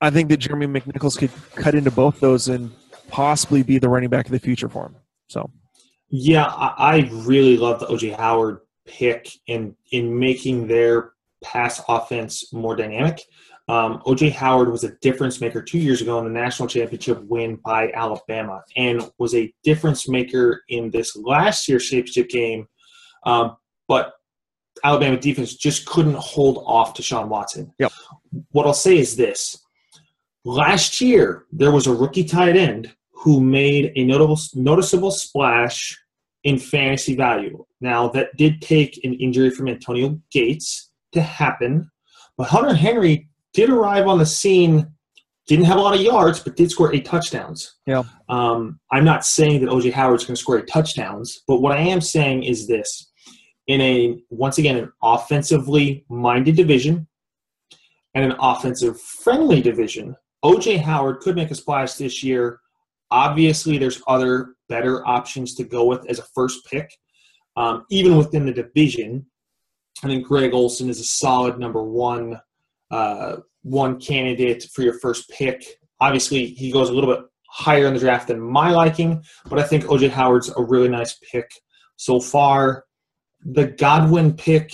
[0.00, 2.70] I think that Jeremy McNichols could cut into both those and
[3.08, 4.96] possibly be the running back of the future for him.
[5.28, 5.50] So,
[6.08, 11.12] yeah, I, really love the OJ Howard pick in in making their
[11.42, 13.22] pass offense more dynamic.
[13.68, 17.56] Um, OJ Howard was a difference maker two years ago in the national championship win
[17.64, 22.66] by Alabama and was a difference maker in this last year's championship game.
[23.24, 23.56] Um,
[23.86, 24.14] but
[24.84, 27.72] Alabama defense just couldn't hold off Deshaun Watson.
[27.78, 27.92] Yep.
[28.50, 29.64] What I'll say is this
[30.44, 35.96] last year, there was a rookie tight end who made a notable, noticeable splash
[36.44, 37.64] in fantasy value.
[37.80, 41.88] Now, that did take an injury from Antonio Gates to happen,
[42.36, 44.86] but Hunter Henry did arrive on the scene,
[45.46, 47.78] didn't have a lot of yards, but did score eight touchdowns.
[47.86, 48.04] Yeah.
[48.28, 51.80] Um, I'm not saying that OJ Howard's going to score eight touchdowns, but what I
[51.80, 53.10] am saying is this:
[53.66, 57.06] in a once again an offensively minded division
[58.14, 62.60] and an offensive friendly division, OJ Howard could make a splash this year.
[63.10, 66.90] Obviously, there's other better options to go with as a first pick,
[67.56, 69.26] um, even within the division.
[70.02, 72.40] I think Greg Olsen is a solid number one
[72.92, 75.64] uh, one candidate for your first pick.
[76.00, 79.62] Obviously, he goes a little bit higher in the draft than my liking, but I
[79.64, 81.50] think OJ Howard's a really nice pick
[81.96, 82.84] so far.
[83.44, 84.72] The Godwin pick,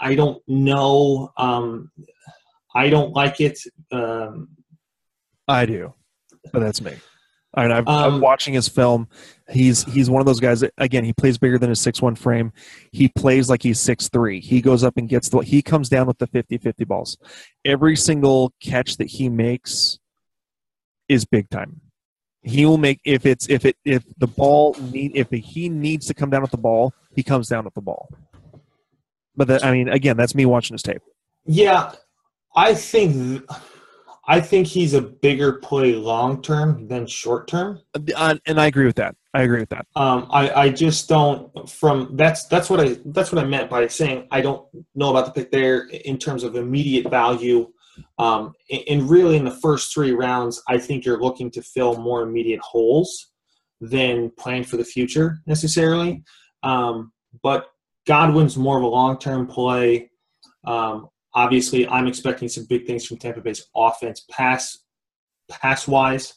[0.00, 1.32] I don't know.
[1.36, 1.90] Um,
[2.74, 3.58] I don't like it.
[3.90, 4.48] Um,
[5.48, 5.94] I do.
[6.52, 6.94] but that's me.
[7.54, 9.08] I mean, I've, Um, I'm watching his film.
[9.50, 12.14] He's he's one of those guys that again he plays bigger than his six one
[12.14, 12.52] frame.
[12.92, 14.40] He plays like he's six three.
[14.40, 17.18] He goes up and gets the he comes down with the 50-50 balls.
[17.64, 19.98] Every single catch that he makes
[21.08, 21.82] is big time.
[22.42, 26.14] He will make if it's if it if the ball need if he needs to
[26.14, 28.08] come down with the ball, he comes down with the ball.
[29.36, 31.02] But that, I mean, again, that's me watching his tape.
[31.46, 31.92] Yeah,
[32.54, 33.44] I think
[34.26, 37.80] I think he's a bigger play long term than short term.
[38.14, 39.16] Uh, and I agree with that.
[39.34, 39.86] I agree with that.
[39.96, 43.86] Um, I, I just don't from that's that's what I that's what I meant by
[43.88, 47.72] saying I don't know about the pick there in terms of immediate value.
[48.18, 51.98] Um, and, and really in the first three rounds, I think you're looking to fill
[51.98, 53.32] more immediate holes
[53.80, 56.22] than plan for the future necessarily.
[56.62, 57.12] Um,
[57.42, 57.66] but
[58.06, 60.10] Godwin's more of a long term play.
[60.64, 64.78] Um, obviously, I'm expecting some big things from Tampa Bay's offense, pass
[65.48, 66.34] pass wise,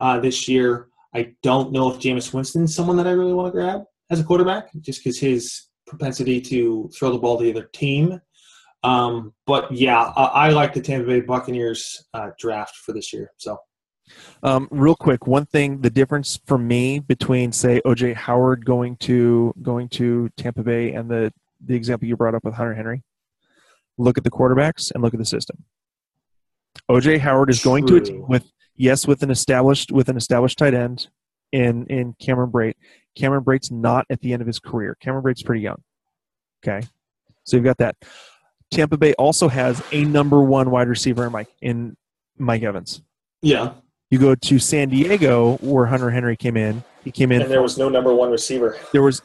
[0.00, 0.88] uh, this year.
[1.14, 4.20] I don't know if Jameis Winston is someone that I really want to grab as
[4.20, 8.20] a quarterback, just because his propensity to throw the ball to the other team.
[8.82, 13.32] Um, but yeah, I, I like the Tampa Bay Buccaneers uh, draft for this year.
[13.36, 13.58] So
[14.42, 19.54] Um, real quick, one thing: the difference for me between, say, OJ Howard going to
[19.62, 21.32] going to Tampa Bay and the
[21.64, 23.02] the example you brought up with Hunter Henry.
[23.98, 25.64] Look at the quarterbacks and look at the system.
[26.90, 30.58] OJ Howard is going to a team with yes, with an established with an established
[30.58, 31.08] tight end
[31.52, 32.74] in in Cameron Brate.
[33.16, 34.96] Cameron Brate's not at the end of his career.
[35.00, 35.82] Cameron Brate's pretty young.
[36.62, 36.86] Okay,
[37.44, 37.96] so you've got that.
[38.70, 41.96] Tampa Bay also has a number one wide receiver in Mike in
[42.36, 43.02] Mike Evans.
[43.40, 43.74] yeah,
[44.10, 46.82] You go to San Diego, where Hunter Henry came in.
[47.04, 47.42] He came in.
[47.42, 49.22] and there was no number one receiver there was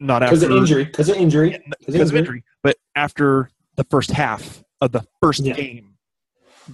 [0.00, 0.84] not after because of injury.
[0.84, 1.62] Because of injury.
[1.86, 5.54] because of injury, but after the first half of the first Yeah.
[5.54, 5.94] game,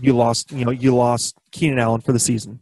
[0.00, 0.50] you lost.
[0.50, 2.60] You know, you lost Keenan Allen for the season,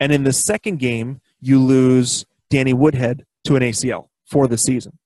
[0.00, 4.98] and in the second game, you lose Danny Woodhead to an ACL for the season.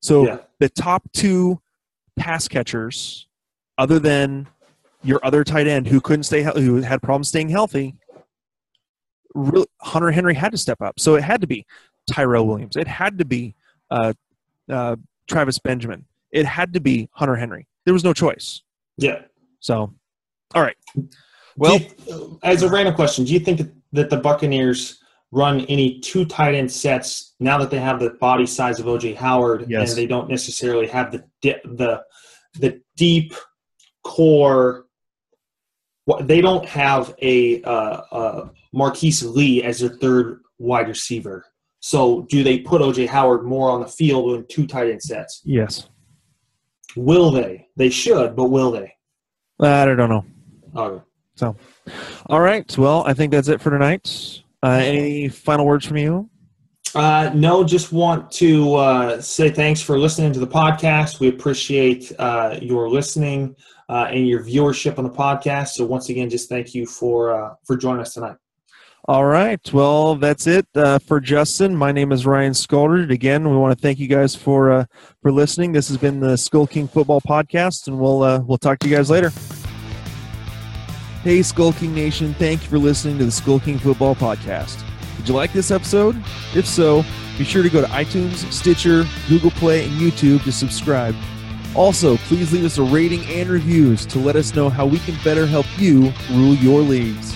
[0.00, 0.38] So Yeah.
[0.60, 1.60] the top two
[2.16, 3.26] pass catchers,
[3.76, 4.46] other than
[5.02, 7.96] your other tight end who couldn't stay, who had problems staying healthy,
[9.34, 10.98] really, Hunter Henry had to step up.
[11.00, 11.66] So it had to be
[12.06, 12.76] Tyrell Williams.
[12.76, 13.54] It had to be
[13.90, 14.12] uh,
[14.70, 14.96] uh,
[15.28, 16.04] Travis Benjamin.
[16.32, 17.66] It had to be Hunter Henry.
[17.84, 18.62] There was no choice.
[18.98, 19.22] Yeah.
[19.60, 19.94] So,
[20.54, 20.76] all right.
[21.56, 23.62] Well, you- as a random question, do you think
[23.92, 24.98] that, the Buccaneers
[25.32, 29.14] run any two tight end sets now that they have the body size of OJ
[29.16, 29.90] Howard Yes.
[29.90, 32.02] and they don't necessarily have the di- the
[32.60, 33.32] the deep
[34.04, 34.86] core?
[36.04, 37.68] What they don't have a uh,
[38.12, 41.44] uh, Marquise Lee as their third wide receiver.
[41.80, 45.40] So do they put OJ Howard more on the field in two tight end sets?
[45.44, 45.88] yes.
[46.96, 47.68] Will they?
[47.76, 48.92] They should, but will they?
[49.60, 50.24] I don't know.
[50.74, 51.02] Okay.
[51.36, 51.56] So,
[52.26, 52.76] all right.
[52.78, 54.42] Well, I think that's it for tonight.
[54.62, 56.28] Uh, any final words from you?
[56.94, 61.20] Uh, no, just want to uh, say thanks for listening to the podcast.
[61.20, 63.54] We appreciate uh, your listening
[63.88, 65.68] uh, and your viewership on the podcast.
[65.68, 68.36] So once again, just thank you for uh, for joining us tonight.
[69.08, 69.60] All right.
[69.72, 71.76] Well, that's it uh, for Justin.
[71.76, 73.12] My name is Ryan Scaldard.
[73.12, 74.84] Again, we want to thank you guys for uh,
[75.22, 75.70] for listening.
[75.70, 78.96] This has been the Skull King Football Podcast, and we'll uh, we'll talk to you
[78.96, 79.30] guys later.
[81.22, 82.34] Hey, Skull King Nation!
[82.34, 84.84] Thank you for listening to the Skull King Football Podcast.
[85.18, 86.16] Did you like this episode?
[86.56, 87.04] If so,
[87.38, 91.14] be sure to go to iTunes, Stitcher, Google Play, and YouTube to subscribe.
[91.76, 95.16] Also, please leave us a rating and reviews to let us know how we can
[95.22, 97.35] better help you rule your leagues.